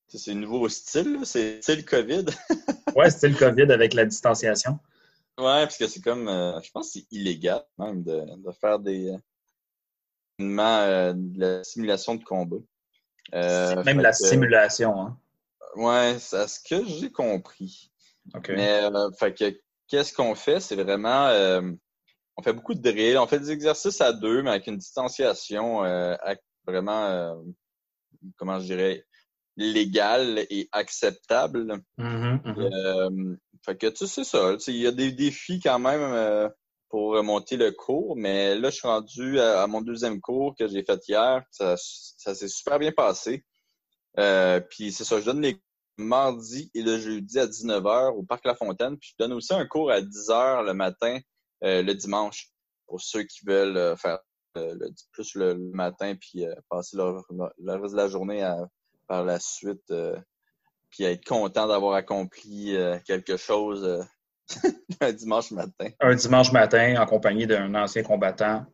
[0.10, 2.26] c'est un nouveau style, c'est style COVID.
[2.96, 4.80] ouais, style COVID avec la distanciation.
[5.40, 9.18] Ouais, parce que c'est comme, je pense que c'est illégal même de, de faire des
[10.40, 12.58] de la simulation de combat.
[13.34, 15.20] Euh, même la que, simulation, hein?
[15.76, 17.92] Ouais, c'est ce que j'ai compris.
[18.34, 18.56] Okay.
[18.56, 20.60] Mais euh, fait que qu'est-ce qu'on fait?
[20.60, 21.62] C'est vraiment euh,
[22.36, 25.84] on fait beaucoup de drills, on fait des exercices à deux, mais avec une distanciation
[25.84, 26.16] euh,
[26.66, 27.36] vraiment
[28.38, 29.06] comment je dirais
[29.56, 31.82] légale et acceptable.
[31.98, 33.38] Mm -hmm, mm -hmm.
[33.66, 36.52] fait que tu sais ça, il y a des défis quand même
[36.90, 40.68] pour remonter le cours, mais là, je suis rendu à, à mon deuxième cours que
[40.68, 41.44] j'ai fait hier.
[41.52, 43.46] Ça, ça s'est super bien passé.
[44.20, 45.62] Euh, puis c'est ça, je donne les
[46.00, 48.98] mardi et le jeudi à 19h au Parc La Fontaine.
[48.98, 51.20] Puis je donne aussi un cours à 10h le matin,
[51.64, 52.52] euh, le dimanche,
[52.86, 54.20] pour ceux qui veulent euh, faire
[54.56, 58.68] le, plus le, matin puis passer leur, le reste de la journée à,
[59.08, 59.94] par la suite.
[60.90, 64.04] puis être content d'avoir accompli quelque chose
[65.02, 65.90] un dimanche matin.
[66.00, 68.66] Un dimanche matin en compagnie d'un ancien combattant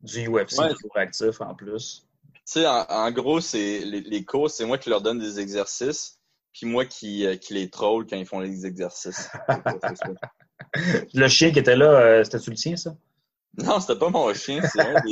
[0.00, 0.70] du UFC Ouais.
[0.72, 2.06] toujours actif en plus.
[2.34, 5.38] Tu sais, en, en gros, c'est les, les cours, c'est moi qui leur donne des
[5.38, 6.18] exercices,
[6.52, 9.30] puis moi qui, euh, qui les troll quand ils font les exercices.
[11.14, 12.94] Le chien qui était là, euh, c'était-tu le tien, ça?
[13.58, 15.10] non, c'était pas mon chien, c'est un des.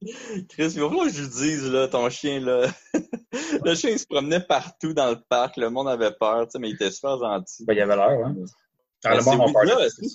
[0.48, 2.66] Chris, falloir que je lui dise, là, ton chien, là.
[3.64, 6.58] le chien, il se promenait partout dans le parc, le monde avait peur, tu sais,
[6.58, 7.64] mais il était super gentil.
[7.64, 8.34] Ben, il y avait l'air, hein?
[9.04, 9.52] Ah, le Ben, c'est monde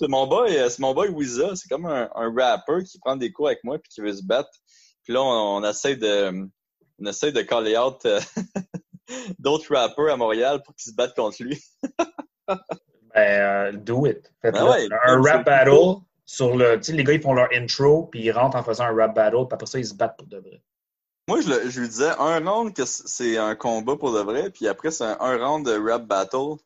[0.08, 1.56] mon boy, euh, c'est mon boy Wiza.
[1.56, 4.22] C'est comme un, un rapper qui prend des cours avec moi puis qui veut se
[4.22, 4.50] battre.
[5.02, 6.46] Puis là, on, on essaie de,
[7.00, 8.20] on essaie de caller out euh,
[9.38, 11.62] d'autres rappers à Montréal pour qu'ils se battent contre lui.
[13.14, 14.32] Ben, euh, do it.
[14.42, 14.62] Faites-le.
[14.64, 16.76] Ouais, un rap battle sur le.
[16.78, 19.14] Tu sais, les gars, ils font leur intro, puis ils rentrent en faisant un rap
[19.14, 20.60] battle, puis après ça, ils se battent pour de vrai.
[21.28, 24.50] Moi, je, le- je lui disais un round que c'est un combat pour de vrai,
[24.50, 26.56] puis après c'est un, un round de rap battle,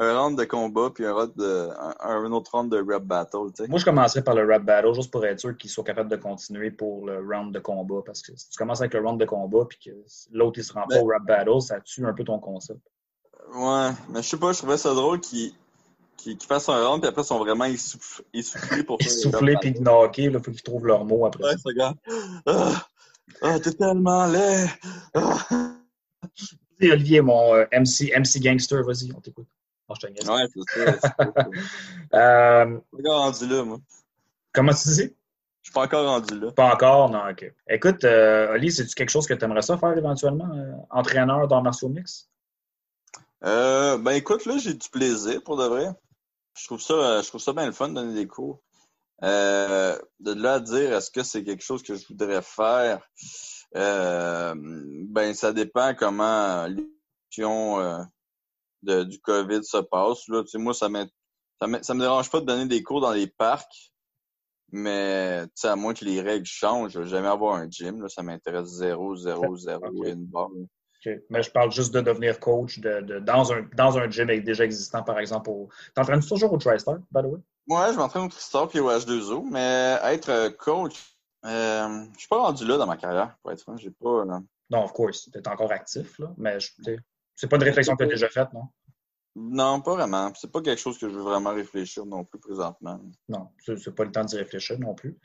[0.00, 3.52] un round de combat, puis un, round de, un, un autre round de rap battle.
[3.56, 3.68] Tu sais.
[3.68, 6.16] Moi, je commencerais par le rap battle, juste pour être sûr qu'ils soient capables de
[6.16, 8.02] continuer pour le round de combat.
[8.06, 9.90] Parce que si tu commences avec le round de combat, puis que
[10.32, 12.80] l'autre, il se rend pas Ben- au rap battle, ça tue un peu ton concept.
[13.54, 15.52] Ouais, mais je sais pas, je trouvais ça drôle qu'ils
[16.46, 20.24] fassent un round, puis après ils sont vraiment essouff- essoufflés pour faire rap puis knocker,
[20.24, 21.72] il faut qu'ils trouvent leurs mots après Ouais, ça.
[21.72, 21.94] gars.
[22.46, 22.86] Ah,
[23.42, 24.68] ah, t'es tellement laid.
[25.14, 25.74] Ah.
[26.82, 29.46] Olivier, mon euh, MC, MC Gangster, vas-y, on t'écoute.
[29.88, 30.28] Non, je te niaise.
[30.28, 30.92] Ouais, c'est ça.
[30.92, 31.16] c'est ça.
[32.12, 33.78] Je suis pas encore rendu là, moi.
[34.52, 35.14] comment tu dis?
[35.62, 36.52] Je suis pas encore rendu là.
[36.52, 37.10] Pas encore?
[37.10, 37.52] Non, OK.
[37.68, 40.48] Écoute, euh, Oli, c'est-tu quelque chose que tu aimerais ça faire éventuellement?
[40.54, 42.28] euh, entraîneur dans Martial Mix?
[43.44, 45.88] Euh, ben écoute, là, j'ai du plaisir pour de vrai.
[46.58, 48.60] Je trouve ça, je trouve ça bien le fun de donner des cours.
[49.22, 53.00] Euh, de là à dire est-ce que c'est quelque chose que je voudrais faire,
[53.76, 57.98] euh, ben ça dépend comment l'évolution euh,
[58.82, 60.26] de- du COVID se passe.
[60.28, 61.08] Là, tu sais, moi, ça m'int-
[61.60, 63.92] ça me dérange pas de donner des cours dans les parcs,
[64.70, 68.02] mais tu sais, à moins que les règles changent, je vais jamais avoir un gym.
[68.02, 70.06] Là, ça m'intéresse zéro, zéro, zéro Ok.
[70.06, 70.50] et une barre.
[71.30, 74.64] Mais je parle juste de devenir coach de, de- dans, un, dans un gym déjà
[74.64, 75.48] existant, par exemple.
[75.48, 75.68] Au...
[75.94, 77.40] T'entraînes toujours au TriStar, by the way?
[77.68, 81.14] Ouais, je m'entraîne au Tristar puis au H2O, mais être euh, coach,
[81.44, 83.76] euh, je suis pas rendu là dans ma carrière, pour être franc.
[83.76, 84.08] J'ai pas.
[84.08, 85.30] euh, Non, of course.
[85.30, 86.32] T'es encore actif, là.
[86.36, 86.72] Mais je-
[87.38, 88.64] c'est pas une réflexion que tu as déjà faite, non?
[89.36, 90.32] Non, pas vraiment.
[90.34, 93.00] C'est pas quelque chose que je veux vraiment réfléchir non plus présentement.
[93.28, 95.16] Non, c'est pas le temps d'y réfléchir non plus.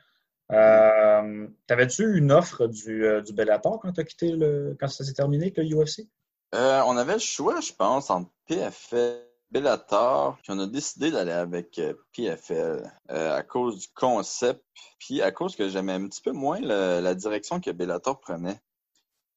[0.52, 4.76] Euh, T'avais-tu une offre du, euh, du Bellator quand t'as quitté le.
[4.80, 6.08] quand ça s'est terminé avec le UFC?
[6.54, 11.32] Euh, on avait le choix, je pense, entre PFL, Bellator, puis on a décidé d'aller
[11.32, 11.82] avec
[12.16, 14.64] PFL euh, à cause du concept,
[15.00, 18.60] puis à cause que j'aimais un petit peu moins le- la direction que Bellator prenait.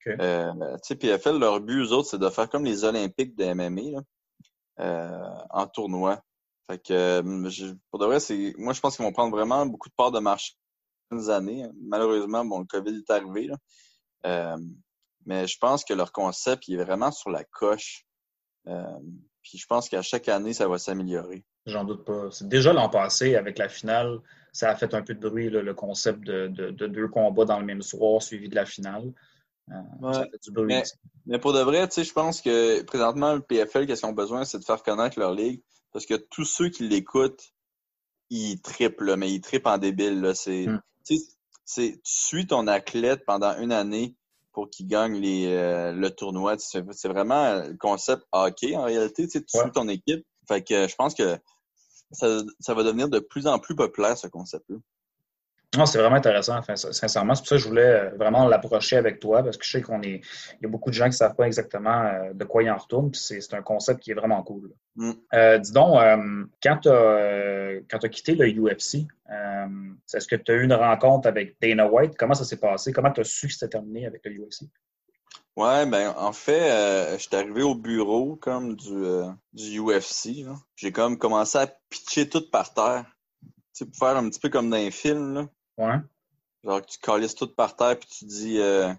[0.07, 0.15] Ok.
[0.21, 4.01] Euh, PFL, leur but, eux autres, c'est de faire comme les Olympiques de MMA là,
[4.81, 6.23] euh, en tournoi.
[6.69, 9.65] Fait que, euh, je- pour de vrai, c'est, moi, je pense qu'ils vont prendre vraiment
[9.67, 10.55] beaucoup de parts de marché
[11.11, 11.67] dans les années.
[11.81, 13.49] Malheureusement, bon, le COVID est arrivé,
[14.25, 14.57] là.
[15.25, 18.05] Mais je pense que leur concept, il est vraiment sur la coche.
[18.65, 21.45] Puis je pense qu'à chaque année, ça va s'améliorer.
[21.67, 22.31] J'en doute pas.
[22.31, 24.21] C'est déjà l'an passé, avec la finale,
[24.53, 27.45] ça a fait un peu de bruit, là, le concept de, de- de deux combats
[27.45, 29.13] dans le même soir suivi de la finale.
[29.69, 30.13] Ouais.
[30.15, 30.67] Ça a fait du bruit.
[30.67, 30.83] Mais-
[31.27, 34.13] Mais pour de vrai, tu sais, je pense que présentement, le PFL, qu'est-ce qu'ils ont
[34.13, 35.63] besoin, c'est de faire connaître leur ligue.
[35.93, 37.53] Parce que tous ceux qui l'écoutent,
[38.31, 40.21] ils triplent, là, mais ils triplent en débile.
[40.21, 40.35] Là.
[40.35, 40.81] C'est, Hmm.
[41.05, 41.25] tu sais,
[41.65, 44.15] c'est tu suis ton athlète pendant une année
[44.53, 46.57] pour qu'il gagne les, euh, le tournoi.
[46.59, 49.25] C'est c'est vraiment le concept hockey en réalité.
[49.27, 49.65] Tu, sais, tu Ouais.
[49.65, 50.25] suis ton équipe.
[50.49, 51.39] Fait que je pense que
[52.13, 54.77] ça, ça va devenir de plus en plus populaire, ce concept-là.
[55.77, 57.35] Non, c'est vraiment intéressant, enfin, sin- sincèrement.
[57.35, 59.83] C'est pour ça que je voulais euh, vraiment l'approcher avec toi, parce que je sais
[59.83, 60.21] qu'on est.
[60.55, 62.71] Il y a beaucoup de gens qui ne savent pas exactement euh, de quoi il
[62.71, 64.73] en retourne, puis c'est un concept qui est vraiment cool.
[64.95, 65.13] Mm.
[65.35, 69.67] Euh, dis donc, euh, quand tu as, quitté le UFC, euh,
[70.15, 72.17] est-ce que tu as eu une rencontre avec Dana White?
[72.17, 72.93] Comment ça s'est passé?
[72.93, 74.63] Comment tu as su que c'était terminé avec le UFC?
[75.57, 80.45] Ouais, ben en fait, euh, j'étais arrivé au bureau comme du, euh, du UFC.
[80.77, 83.16] J'ai comme commencé à pitcher tout par terre.
[83.77, 85.49] Tu sais, pour faire un petit peu comme dans un film, là.
[85.77, 85.97] Ouais.
[86.65, 88.91] Genre que tu calisses tout par terre puis tu dis euh,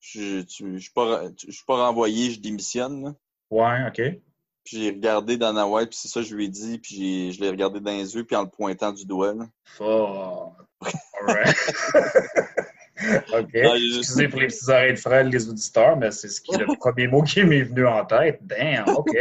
[0.00, 3.04] je, tu- je suis pas, je suis pas renvoyé, je démissionne.
[3.04, 3.14] là.
[3.50, 4.20] Ouais, OK.
[4.64, 7.40] Puis j'ai regardé Dana White, puis c'est ça que je lui ai dit, puis je
[7.40, 9.32] l'ai regardé dans les yeux, puis en le pointant du doigt.
[9.32, 9.46] là.
[9.64, 10.92] Fuck.
[11.20, 11.56] Alright.
[13.00, 13.50] OK.
[13.54, 16.58] Ah, Excusez pour les petites oreilles de frêle, les auditeurs, mais c'est ce qui est
[16.58, 18.40] le premier mot qui m'est venu en tête.
[18.42, 19.12] Damn, OK.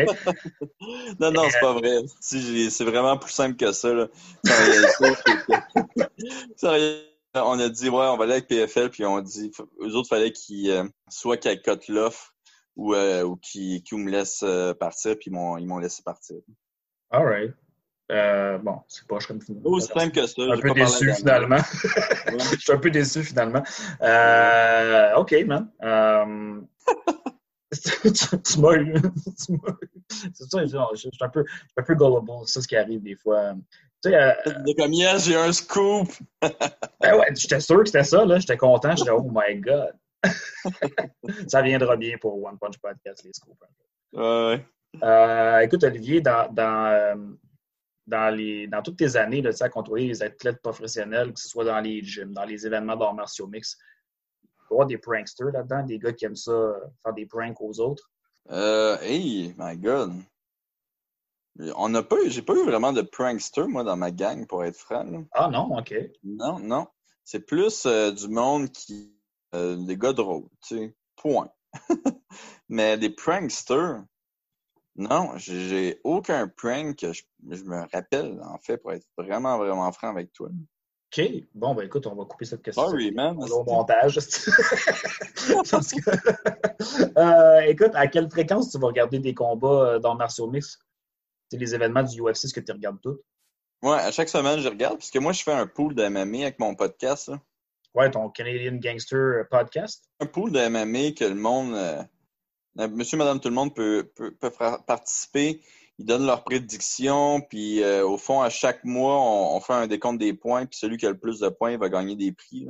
[1.20, 1.98] Non, non, c'est pas vrai.
[2.22, 3.94] C'est vraiment plus simple que ça.
[3.94, 4.08] Là.
[7.36, 10.32] On a dit, ouais, on va aller avec PFL, puis on dit, eux autres, fallait
[10.32, 12.34] qu'ils, euh, soit qu'ils cotent l'offre
[12.76, 16.38] ou, euh, ou qu'ils me laissent euh, partir, puis ils m'ont, ils m'ont laissé partir.
[17.12, 17.54] All right.
[18.10, 20.42] Euh, bon, c'est pas comme Aussi simple que ça.
[20.42, 21.58] un peu déçu finalement.
[22.52, 23.64] Je suis un peu déçu finalement.
[24.02, 25.70] Euh, OK, man.
[25.84, 26.62] Euh,
[27.72, 28.12] tu
[28.44, 28.96] tu m'as eu.
[30.10, 31.44] C'est ça, genre, je, je suis un peu,
[31.76, 32.32] un peu gullible.
[32.46, 33.54] C'est ce qui arrive des fois.
[34.02, 34.34] Tu sais, euh,
[34.78, 36.08] comme, yes, j'ai un scoop!
[36.42, 38.40] ben ouais, j'étais sûr que c'était ça, là.
[38.40, 38.96] J'étais content.
[38.96, 39.94] J'étais, oh my God.
[41.48, 43.58] ça viendra bien pour One Punch Podcast, les scoops.
[44.14, 44.66] Ouais.
[45.04, 47.36] Euh, écoute, Olivier, dans, dans,
[48.08, 51.40] dans, les, dans toutes tes années là, tu sais, à côtoyer les athlètes professionnels, que
[51.40, 53.78] ce soit dans les gyms, dans les événements d'arts martiaux mix,
[54.72, 57.80] il y des pranksters là-dedans, des gars qui aiment ça, euh, faire des pranks aux
[57.80, 58.10] autres?
[58.50, 60.14] Euh, hey, my God.
[61.76, 64.64] On n'a pas eu, j'ai pas eu vraiment de prankster, moi, dans ma gang, pour
[64.64, 65.04] être franc.
[65.04, 65.20] là.
[65.32, 65.94] Ah non, OK.
[66.24, 66.88] Non, non.
[67.24, 69.14] C'est plus euh, du monde qui.
[69.56, 70.96] euh, des gars drôles, tu sais.
[71.16, 71.50] Point.
[72.70, 74.04] Mais des pranksters,
[74.98, 79.92] non, j'ai aucun prank que je, je me rappelle, en fait, pour être vraiment, vraiment
[79.92, 80.50] franc avec toi.
[81.16, 81.22] OK.
[81.54, 82.84] Bon, ben écoute, on va couper cette question.
[82.90, 83.38] Sorry, man.
[83.40, 84.16] Au montage.
[85.72, 86.12] Parce que-
[87.18, 90.78] Euh, écoute, à quelle fréquence tu vas regarder des combats euh, dans martiaux mix?
[91.50, 93.20] C'est les événements du UFC, est-ce que tu regardes tout?
[93.82, 96.60] Ouais, à chaque semaine, je regarde, puisque moi, je fais un pool de MMA avec
[96.60, 97.30] mon podcast.
[97.30, 97.40] là.
[97.94, 100.06] Ouais, ton Canadian Gangster podcast?
[100.20, 102.04] un pool de MMA que le monde, euh, euh,
[102.78, 104.52] monsieur, madame, tout le monde peut, peut, peut
[104.86, 105.62] participer.
[106.00, 109.88] Ils donnent leurs prédictions, puis euh, au fond, à chaque mois, on, on fait un
[109.88, 112.68] décompte des points, puis celui qui a le plus de points va gagner des prix.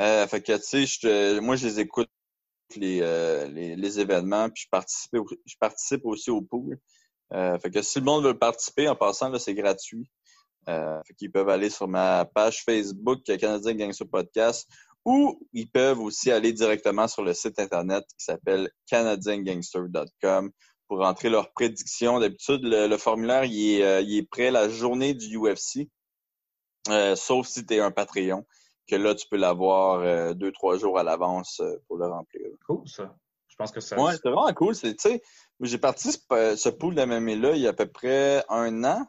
[0.00, 2.08] Euh, fait que, tu sais, moi, je les écoute,
[2.76, 6.78] les, euh, les, les événements, puis je participe, je participe aussi au pool.
[7.32, 10.08] Euh, fait que si le monde veut participer, en passant, c'est gratuit.
[10.68, 14.68] Euh, fait qu'ils peuvent aller sur ma page Facebook Canadien Gangster Podcast
[15.04, 20.50] ou ils peuvent aussi aller directement sur le site internet qui s'appelle canadiengangster.com
[20.88, 22.20] pour rentrer leurs prédictions.
[22.20, 25.88] D'habitude, le, le formulaire il est, euh, il est prêt la journée du UFC,
[26.88, 28.46] euh, sauf si tu es un Patreon,
[28.86, 32.46] que là, tu peux l'avoir euh, deux, trois jours à l'avance euh, pour le remplir.
[32.66, 33.14] Cool, ça.
[33.48, 33.98] Je pense que ça.
[34.00, 34.74] Ouais, c'est vraiment cool.
[34.74, 35.22] C'est, tu sais,
[35.60, 39.06] j'ai parti ce, ce pool d'MMA-là il y a à peu près un an.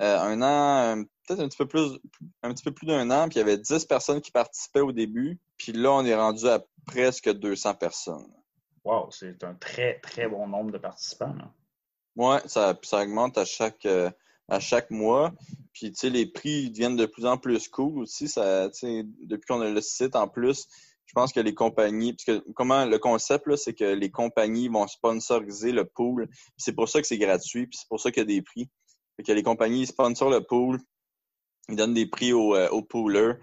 [0.00, 1.98] Euh, un an, euh, peut-être un petit peu plus
[2.42, 4.92] un petit peu plus d'un an, puis il y avait 10 personnes qui participaient au
[4.92, 5.38] début.
[5.58, 8.26] Puis là, on est rendu à presque 200 personnes.
[8.84, 11.34] Wow, c'est un très, très bon nombre de participants.
[12.14, 14.10] Ouais, ça, ça augmente à chaque euh,
[14.48, 15.32] à chaque mois.
[15.72, 18.28] Puis tu sais, les prix deviennent de plus en plus cool aussi.
[18.28, 20.66] Ça, depuis qu'on a le site en plus,
[21.06, 24.86] je pense que les compagnies, parce que comment le concept c'est que les compagnies vont
[24.86, 26.28] sponsoriser le pool.
[26.56, 28.68] C'est pour ça que c'est gratuit, puis c'est pour ça qu'il y a des prix.
[29.16, 30.78] Fait que les compagnies sponsorent le pool,
[31.68, 33.36] ils donnent des prix aux, euh, aux poolers.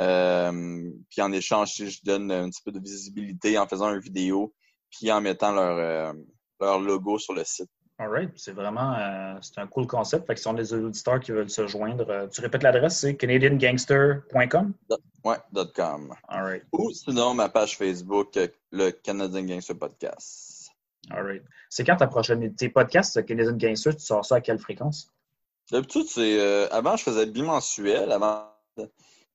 [0.00, 4.54] Euh, puis en échange, je donne un petit peu de visibilité en faisant une vidéo,
[4.90, 6.12] puis en mettant leur, euh,
[6.60, 7.70] leur logo sur le site.
[8.00, 10.24] All right, c'est vraiment euh, c'est un cool concept.
[10.28, 13.16] Fait que si on a des auditeurs qui veulent se joindre, tu répètes l'adresse, c'est
[13.16, 14.72] canadiangangster.com.
[15.24, 15.36] Ouais,
[15.74, 16.14] .com.
[16.28, 18.38] All right, Ou sinon, ma page Facebook,
[18.70, 20.70] le Canadien Gangster Podcast.
[21.10, 21.42] all right.
[21.70, 22.54] C'est quand ta prochaine.
[22.54, 25.12] Tes podcasts, Canadian Gangster, tu sors ça à quelle fréquence?
[25.70, 26.38] D'habitude, c'est.
[26.40, 28.10] euh, avant, je faisais bimensuel.
[28.12, 28.48] Avant.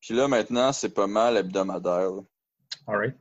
[0.02, 2.10] Puis là, maintenant, c'est pas mal hebdomadaire.
[2.88, 3.16] All right.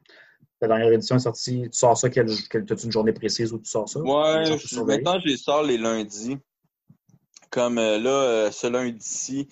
[0.60, 3.58] Ta dernière édition est sortie, tu sors ça, quelle, quelle, as-tu une journée précise où
[3.58, 4.00] tu sors ça?
[4.00, 6.38] Ouais, je- maintenant, je les sors les lundis.
[7.50, 9.48] Comme euh, là, euh, ce lundi-ci,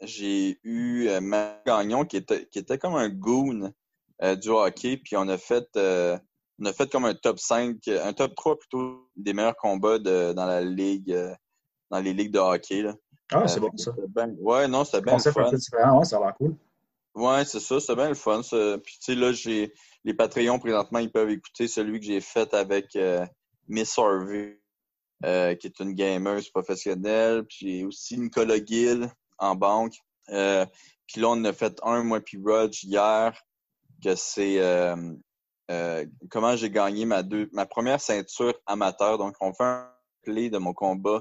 [0.00, 3.72] j'ai eu Matt Gagnon qui était, qui était comme un goon
[4.40, 8.34] du hockey, puis on a fait on a fait comme un top 5, un top
[8.34, 11.16] 3 plutôt des meilleurs combats de, dans la ligue,
[11.90, 12.82] dans les ligues de hockey.
[12.82, 12.94] Là.
[13.32, 13.92] Ah, c'est Euh, bon ça.
[14.08, 15.50] ben- ouais, non, c'était bien le Concept un fun.
[15.50, 16.56] peu différent, ouais, ça a l'air cool.
[17.14, 18.42] Ouais, c'est ça, c'est bien le fun.
[18.42, 18.76] ça.
[18.82, 19.72] Puis tu sais, là, j'ai
[20.04, 23.26] les Patreons présentement, ils peuvent écouter celui que j'ai fait avec euh,
[23.68, 24.60] Miss Harvey,
[25.24, 27.44] euh, qui est une gameuse professionnelle.
[27.44, 29.94] Puis j'ai aussi Nicolas Gill en banque.
[30.30, 30.64] Euh,
[31.06, 33.40] puis là, on en a fait un, moi puis Rog, hier,
[34.02, 34.60] que c'est
[36.30, 39.18] comment j'ai gagné ma deux, ma première ceinture amateur.
[39.18, 39.90] Donc, on fait un
[40.22, 41.20] play de mon combat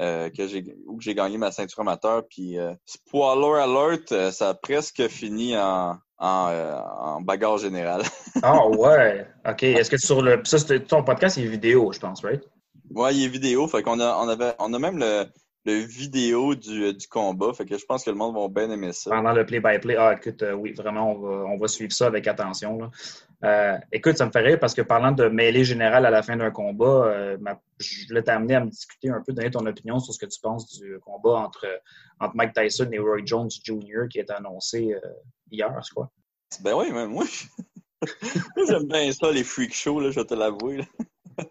[0.00, 2.26] euh, que j'ai où j'ai gagné ma ceinture amateur.
[2.28, 8.02] Puis euh, spoiler alert, euh, ça a presque fini en, en, euh, en bagarre générale.
[8.42, 9.26] Ah ouais.
[9.48, 9.62] OK.
[9.62, 10.42] Est-ce que sur le.
[10.44, 12.42] Ça, ton podcast, c'est vidéo, je pense, right?
[12.90, 15.26] ouais, il est vidéo, fait qu'on a on avait on a même le,
[15.66, 17.52] le vidéo du, du combat.
[17.54, 19.10] Fait que je pense que le monde va bien aimer ça.
[19.10, 19.96] Pendant le play-by-play.
[19.96, 22.78] Ah, écoute, euh, oui, vraiment, on va, on va suivre ça avec attention.
[22.78, 22.90] là.
[23.44, 26.36] Euh, écoute, ça me fait rire parce que parlant de mêlée générale à la fin
[26.36, 29.98] d'un combat, euh, ma- je voulais t'amener à me discuter un peu, donner ton opinion
[29.98, 31.66] sur ce que tu penses du combat entre,
[32.20, 34.08] entre Mike Tyson et Roy Jones Jr.
[34.10, 35.08] qui est annoncé euh,
[35.50, 36.10] hier, c'est quoi?
[36.62, 37.44] Ben oui, mais moi, je-
[38.56, 40.80] moi, j'aime bien ça, les freak shows, là, je vais te l'avouer.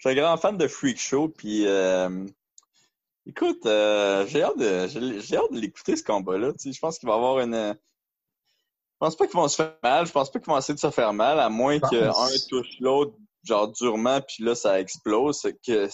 [0.00, 2.08] Je suis un grand fan de freak show, puis euh,
[3.28, 4.86] écoute, euh, j'ai hâte de,
[5.20, 6.52] j'ai hâte de l'écouter, ce combat-là.
[6.64, 7.54] Je pense qu'il va y avoir une...
[9.00, 10.80] Je pense pas qu'ils vont se faire mal, je pense pas qu'ils vont essayer de
[10.80, 12.10] se faire mal, à moins qu'un
[12.48, 13.14] touche l'autre,
[13.44, 15.38] genre durement, puis là, ça explose.
[15.40, 15.88] C'est que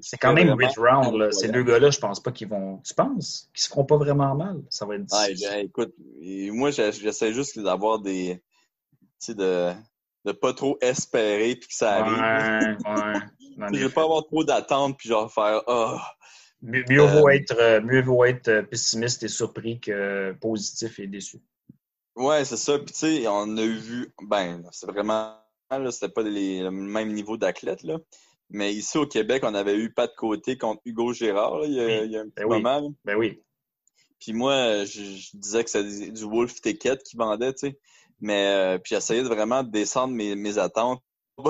[0.00, 1.18] C'est quand même 8 rounds.
[1.18, 1.32] Là.
[1.32, 2.78] Ces deux gars-là, je pense pas qu'ils vont.
[2.84, 4.62] Tu penses qu'ils se feront pas vraiment mal?
[4.70, 5.48] Ça va être Ouais, difficile.
[5.50, 5.94] ben, écoute,
[6.52, 8.40] moi, j'essaie juste d'avoir des.
[9.18, 9.72] Tu sais, de,
[10.24, 12.18] de pas trop espérer puis que ça arrive.
[12.18, 13.20] Ouais, ouais.
[13.72, 13.94] Je vais effet.
[13.94, 16.14] pas avoir trop d'attentes puis genre faire Ah,
[16.66, 20.98] Mieux, mieux vaut Euh, être, euh, mieux vaut être euh, pessimiste et surpris que positif
[20.98, 21.38] et déçu.
[22.16, 22.78] ouais, c'est ça.
[22.78, 24.12] Puis tu sais, on a vu.
[24.22, 25.36] Ben, c'est vraiment.
[25.90, 27.98] C'était pas les- le même niveau d'athlète, là.
[28.50, 31.72] Mais ici au Québec, on avait eu pas de côté contre Hugo Gérard, là, il,
[31.74, 32.02] y a, Oui.
[32.04, 32.62] il y a un petit Ben oui.
[32.62, 32.94] moment.
[33.04, 33.42] Ben oui.
[34.20, 37.78] Puis moi, je, je disais que c'était du Wolf Ticket qui vendait, tu sais.
[38.20, 41.02] Mais euh, puis j'essayais de vraiment descendre mes, mes attentes.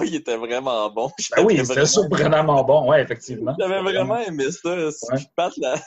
[0.04, 1.10] Il était vraiment bon.
[1.36, 3.54] Ben oui, c'était vraiment- surprenamment bon, ouais, effectivement.
[3.58, 4.90] J'avais vraiment aimé ça.
[4.90, 5.18] Si Ouais.
[5.36, 5.76] Pat la...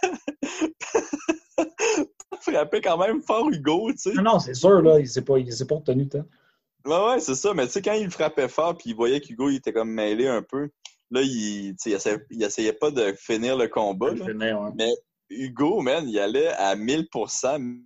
[2.42, 4.14] Frappait quand même fort Hugo, tu sais.
[4.14, 6.24] Non, non, c'est sûr, là, il s'est pas, il s'est pas retenu tant.
[6.86, 7.54] Ouais, ouais, c'est ça.
[7.54, 10.28] Mais tu sais, quand il frappait fort puis il voyait qu'Hugo il était comme mêlé
[10.28, 10.70] un peu,
[11.12, 14.12] là, il, il, essayait, il essayait pas de finir le combat.
[14.14, 14.26] Il là.
[14.28, 14.72] finit, ouais.
[14.76, 14.94] Mais
[15.30, 17.82] Hugo, man, il allait à 1000%.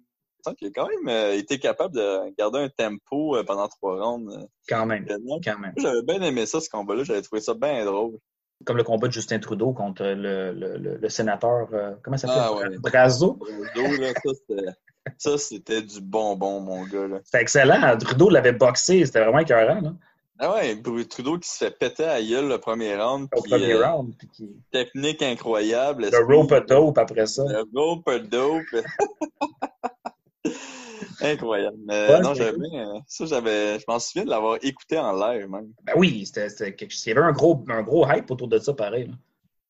[0.62, 4.30] Il a quand même euh, été capable de garder un tempo euh, pendant trois rounds.
[4.36, 5.06] euh, Quand même,
[5.44, 5.74] quand même.
[5.78, 7.04] J'avais bien aimé ça, ce combat-là.
[7.04, 8.18] J'avais trouvé ça bien drôle.
[8.66, 12.28] Comme le combat de Justin Trudeau contre le, le, le, le sénateur, euh, comment ça
[12.28, 12.44] s'appelle?
[12.46, 12.78] Ah, ouais.
[12.78, 13.38] Brazo.
[13.74, 14.14] Trudeau, là,
[15.18, 17.20] ça, c'était, du bonbon, mon gars.
[17.26, 17.98] C'était excellent.
[17.98, 19.94] Trudeau l'avait boxé, c'était vraiment écœurant, là,
[20.40, 23.28] Ah ouais, Trudeau qui se fait péter à gueule le premier round.
[23.36, 24.14] au puis, premier euh, round.
[24.18, 26.08] puis qui- Technique incroyable.
[26.10, 27.44] Le rope dope après ça.
[27.46, 28.62] Le rope dope.
[31.22, 31.78] incroyable.
[31.86, 35.48] Mais Ouais, non, j'avais euh, ça, j'avais, je m'en souviens de l'avoir écouté en live,
[35.50, 35.72] même.
[35.84, 37.06] Ben oui, c'était c'était quelque chose.
[37.06, 39.08] Il y avait un gros, un gros hype autour de ça, pareil.
[39.08, 39.14] là.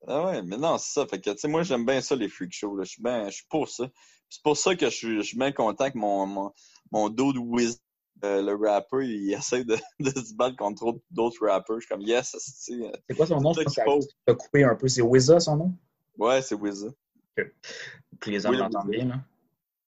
[0.08, 1.08] Ah ouais, mais non, c'est ça.
[1.08, 2.76] Fait que, tu sais, moi, j'aime bien ça, les freak shows.
[2.76, 2.84] là.
[2.84, 3.86] Je suis bien, je suis pour ça.
[4.30, 6.52] C'est pour ça que je suis, je suis bien content que mon, mon,
[6.92, 7.80] mon dude Wiz,
[8.26, 11.76] euh, le rapper, il essaie de, de se battre contre autres- d'autres rappers.
[11.80, 13.54] Je suis comme, yes, c'est, euh, C'est quoi son nom?
[13.54, 14.88] Je pense que coupé un peu.
[14.90, 15.74] C'est Wizza, son nom?
[16.18, 16.92] ouais, c'est Wiz.
[18.20, 19.06] Que les Oui, l'entendent Wizza.
[19.06, 19.16] bien, là.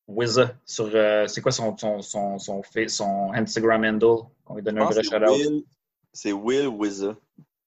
[0.09, 0.55] Wizza.
[0.65, 4.25] Sur, euh, c'est quoi son, son, son, son, fa- son Instagram handle?
[4.47, 5.31] On va lui donner Je un vrai shout-out?
[5.39, 5.63] Will,
[6.13, 7.09] c'est Will Wiz.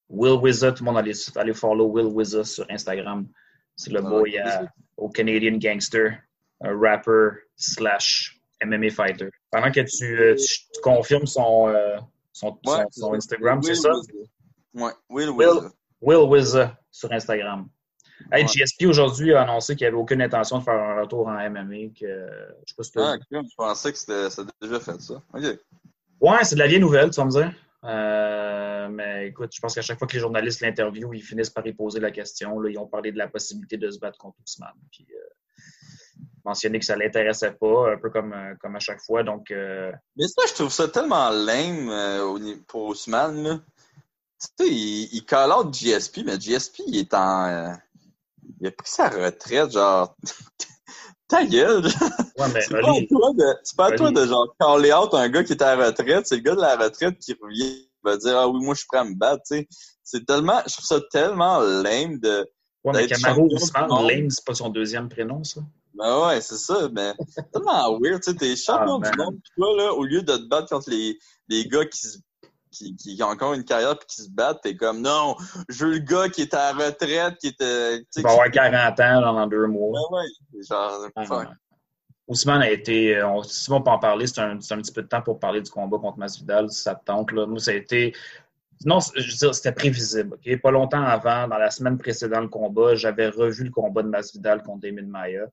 [0.10, 3.28] Will Wizza, tout le monde allait, allez follow Will Wizza sur Instagram.
[3.76, 4.66] C'est le Ah, boy euh,
[4.98, 6.18] au Canadian Gangster,
[6.62, 9.30] un rapper slash MMA fighter.
[9.52, 11.98] Pendant que tu, euh, tu- tu confirmes son, euh,
[12.34, 12.84] son, Ouais,
[13.16, 13.90] Instagram, c'est ça?
[13.92, 14.12] Wizza.
[14.74, 15.72] Will Will- Wiz.
[16.02, 17.68] Will Wizza sur Instagram.
[18.32, 18.50] Hey, Ouais.
[18.50, 21.94] GSP aujourd'hui a annoncé qu'il n'avait aucune intention de faire un retour en MMA.
[22.00, 22.30] Que,
[22.66, 25.22] je sais pas si t'as Ah, je pensais que c'était, ça a déjà fait ça.
[25.34, 25.44] OK.
[26.22, 27.54] Ouais, c'est de la vieille nouvelle, tu vas me dire.
[27.86, 31.66] Euh, mais écoute, je pense qu'à chaque fois que les journalistes l'interviewent, ils finissent par
[31.66, 32.60] y poser la question.
[32.60, 34.74] Là, ils ont parlé de la possibilité de se battre contre Ousmane.
[34.92, 35.20] Puis, euh,
[36.44, 39.24] mentionné que ça ne l'intéressait pas, un peu comme, euh, comme à chaque fois.
[39.24, 43.44] Donc, euh, Mais ça, je trouve ça tellement lame euh, pour Ousmane.
[43.44, 43.60] Là.
[44.42, 47.76] Tu sais, il, il call out GSP, mais GSP, il est en.
[48.62, 50.16] Il a pris sa retraite, genre.
[51.28, 51.86] Ta gueule!
[51.86, 55.14] ouais, mais C'est pas à toi de, c'est pas à toi de genre caller out
[55.14, 56.26] un gars qui est à la retraite.
[56.26, 58.88] C'est le gars de la retraite qui revient, va dire Ah oui, moi je suis
[58.88, 59.44] prêt à me battre.
[59.48, 59.68] tu sais.
[60.04, 60.60] C'est tellement.
[60.66, 62.50] Je trouve ça tellement lame de.
[62.84, 64.08] ouais, mais Camaro Ousmane.
[64.08, 65.62] Lane, c'est pas son deuxième prénom, ça?
[65.94, 67.14] Ben ouais, c'est ça, mais
[67.54, 70.48] tellement weird, tu sais, t'es champion Ah, du monde, toi, là, au lieu de te
[70.48, 72.18] battre contre les, les gars qui, se-
[72.72, 75.36] qui, qui ont encore une carrière pis qui se battent, t'es comme, non,
[75.68, 78.32] je veux le gars qui est à la retraite, qui était, tu sais, Il va
[78.32, 80.00] avoir 40 ans dans deux mois.
[80.12, 80.20] Ouais,
[80.54, 81.46] ouais, genre, Ah, ouais.
[82.30, 85.02] Ousmane a été, euh, on, si on peut en parler, c'est un, un petit peu
[85.02, 87.32] de temps pour parler du combat contre Masvidal, si ça te tente.
[87.32, 87.48] Là.
[87.48, 88.14] Moi, ça a été.
[88.86, 90.38] Non, je veux dire, c'était prévisible.
[90.62, 94.62] Pas longtemps avant, dans la semaine précédente le combat, j'avais revu le combat de Masvidal
[94.62, 95.48] contre Damon Maya.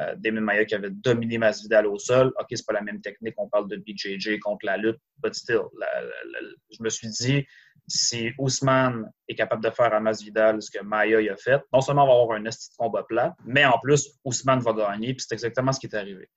[0.00, 2.32] Euh, Damon Maya qui avait dominé Masvidal au sol.
[2.38, 5.62] OK, c'est pas la même technique, on parle de BJJ contre la lutte, but still.
[5.80, 7.46] la- la- la- je me suis dit,
[7.88, 11.80] si Ousmane est capable de faire à Masvidal ce que Maya y a fait, non
[11.80, 15.14] seulement on va avoir un esti de combat plat, mais en plus, Ousmane va gagner,
[15.14, 16.28] puis c'est exactement ce qui est arrivé.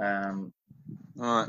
[0.00, 0.32] Euh,
[1.16, 1.44] Ouais.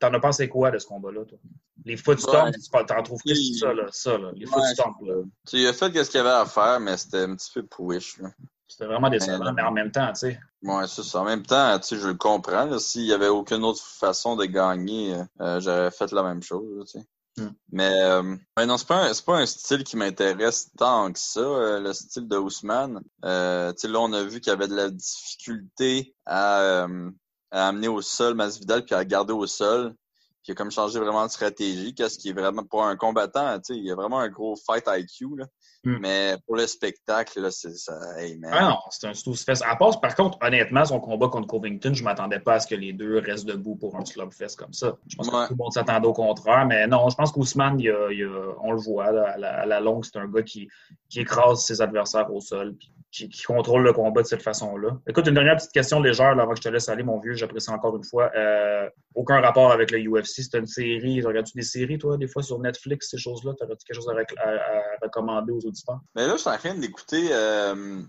[0.00, 1.38] T'en as pensé quoi de ce combat-là, toi?
[1.84, 2.84] Les foot Ouais.
[2.86, 3.86] t'en trouves qu'est-ce que c'est ça, là?
[3.90, 5.22] Ça, là, les Ouais, stomps, là.
[5.46, 7.66] Tu sais, il a fait ce qu'il avait à faire, mais c'était un petit peu
[7.66, 8.30] pouiche, là.
[8.66, 10.40] C'était vraiment décevant, mais en même temps, tu sais.
[10.62, 11.20] Ouais, c'est ça.
[11.20, 12.78] En même temps, tu sais, je le comprends.
[12.78, 16.98] S'il y avait aucune autre façon de gagner, euh, j'aurais fait la même chose, tu
[16.98, 17.06] sais.
[17.36, 17.50] Hmm.
[17.72, 21.40] Mais euh, ouais, non, c'est pas, un- pas un style qui m'intéresse tant que ça,
[21.40, 23.02] euh, le style de Ousmane.
[23.24, 27.10] Euh, tu sais, là, on a vu qu'il y avait de la difficulté à, euh,
[27.50, 29.94] à amener au sol Masvidal puis à garder au sol.
[30.42, 33.56] Puis il a comme changé vraiment de stratégie, qu'est-ce qui est vraiment pour un combattant,
[33.58, 35.46] tu sais, il y a vraiment un gros fight IQ, là.
[35.84, 35.98] Hmm.
[36.00, 37.92] Mais pour le spectacle, là, c'est ça.
[38.18, 38.50] Hey, man.
[38.54, 39.68] Ah non, c'est un.
[39.70, 42.74] À part, par contre, honnêtement, son combat contre Covington, je m'attendais pas à ce que
[42.74, 44.96] les deux restent debout pour un slugfest comme ça.
[45.06, 45.32] Je pense Ouais.
[45.42, 48.24] que tout le monde s'attendait au contraire, mais non, je pense qu'Ousmane, il a- il
[48.24, 50.68] a- on le voit, là, à, la, à la longue, c'est un gars qui,
[51.10, 54.98] qui écrase ses adversaires au sol, puis qui, contrôle le combat de cette façon-là.
[55.06, 57.34] Écoute, une dernière petite question légère, là, avant que je te laisse aller, mon vieux,
[57.34, 58.30] j'apprécie encore une fois.
[58.36, 61.22] Euh, aucun rapport avec le UFC, c'est une série.
[61.22, 63.52] Regardes-tu des séries, toi, des fois, sur Netflix, ces choses-là?
[63.58, 66.00] T'aurais-tu quelque chose à, rec- à- à recommander aux auditeurs?
[66.16, 68.02] Mais là, je suis en train d'écouter euh,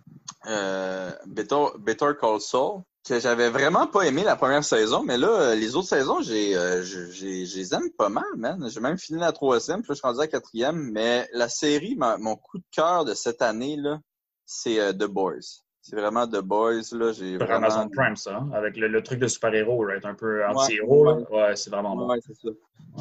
[0.48, 5.56] euh, Better, Call Saul, que j'avais vraiment pas aimé la première saison, mais là, euh,
[5.56, 8.68] les autres saisons, j'ai, euh, j'ai, j'ai- je les aime pas mal, man.
[8.70, 11.48] J'ai même fini la troisième, puis là, je suis rendu à la quatrième, mais la
[11.48, 14.00] série, mon coup de cœur de cette année, là,
[14.46, 15.62] c'est euh, The Boys.
[15.82, 17.68] C'est vraiment The Boys, là, j'ai vraiment...
[17.68, 20.04] Amazon Prime, ça, hein, avec le, le truc de super-héros, right?
[20.04, 21.06] un peu anti-héros.
[21.06, 21.14] là.
[21.30, 22.10] Ouais, c'est vraiment bon.
[22.10, 22.20] Ouais.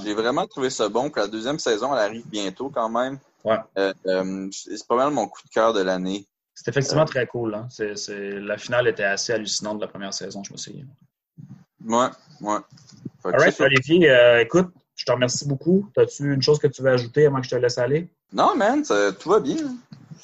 [0.05, 1.09] J'ai vraiment trouvé ça bon.
[1.09, 3.19] Puis la deuxième saison, elle arrive bientôt quand même.
[3.43, 3.57] Ouais.
[3.79, 6.27] Euh, euh, c'est pas mal mon coup de cœur de l'année.
[6.55, 7.55] C'est effectivement très cool.
[7.55, 7.69] Hein?
[8.19, 10.85] La finale était assez hallucinante de la première saison, je me souviens.
[11.87, 12.07] Ouais,
[12.43, 12.59] ouais.
[13.25, 13.61] All right.
[13.61, 15.89] Olivier, euh, écoute, je te remercie beaucoup.
[15.97, 18.09] As-tu une chose que tu veux ajouter avant que je te laisse aller?
[18.33, 19.75] Non, man, ça- tout va bien.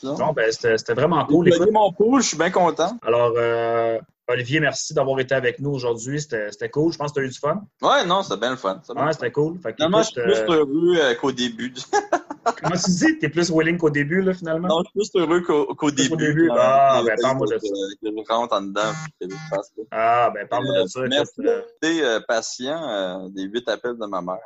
[0.03, 0.33] Non.
[0.33, 1.47] Ben, c'était, vraiment cool.
[1.47, 2.99] J'ai Écoute, mon pool, je suis bien content.
[3.03, 6.21] alors, euh, Olivier, merci d'avoir été avec nous aujourd'hui.
[6.21, 6.93] C'était, cool.
[6.93, 7.63] Je pense que tu as eu du fun.
[7.83, 8.81] Ouais, non, c'était bien le fun.
[8.95, 9.59] Ouais, c'était cool.
[9.61, 11.75] Fait que, non, je écoute, suis plus euh, heureux euh, qu'au début.
[12.63, 13.19] comment tu dis?
[13.19, 14.69] T'es plus willing qu'au début, là, finalement?
[14.69, 16.13] non, je suis plus heureux qu'au début.
[16.13, 16.51] au début.
[16.53, 17.75] Ah, ben, parle-moi de ça.
[18.03, 19.83] Que je rentre en dedans puis que je fasse ça.
[19.91, 21.01] Ah, ben, parle-moi Euh, de ça.
[21.09, 24.39] Merci écoute, euh, patient des huit appels de ma mère.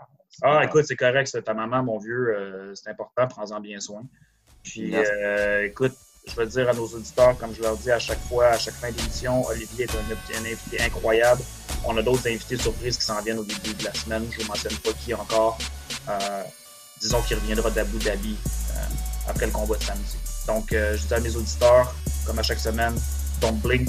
[0.42, 4.03] Ah, écoute, c'est correct, c'est ta maman, mon vieux, c'est important, prends-en bien soin.
[4.65, 5.95] Puis, euh, écoute,
[6.27, 8.75] je vais dire à nos auditeurs, comme je leur dis à chaque fois, à chaque
[8.75, 11.43] fin d'émission, Olivier est un, un invité incroyable.
[11.85, 14.27] On a d'autres invités surprises qui s'en viennent au début de la semaine.
[14.31, 15.59] Je vous mentionne pas qui encore.
[16.09, 16.43] Euh,
[17.01, 18.37] disons qu'il reviendra d'Abu Dhabi
[18.71, 18.75] euh,
[19.29, 20.17] après le combat de samedi.
[20.47, 21.95] Donc, euh, je dis à mes auditeurs,
[22.25, 22.95] comme à chaque semaine,
[23.41, 23.89] don't blink.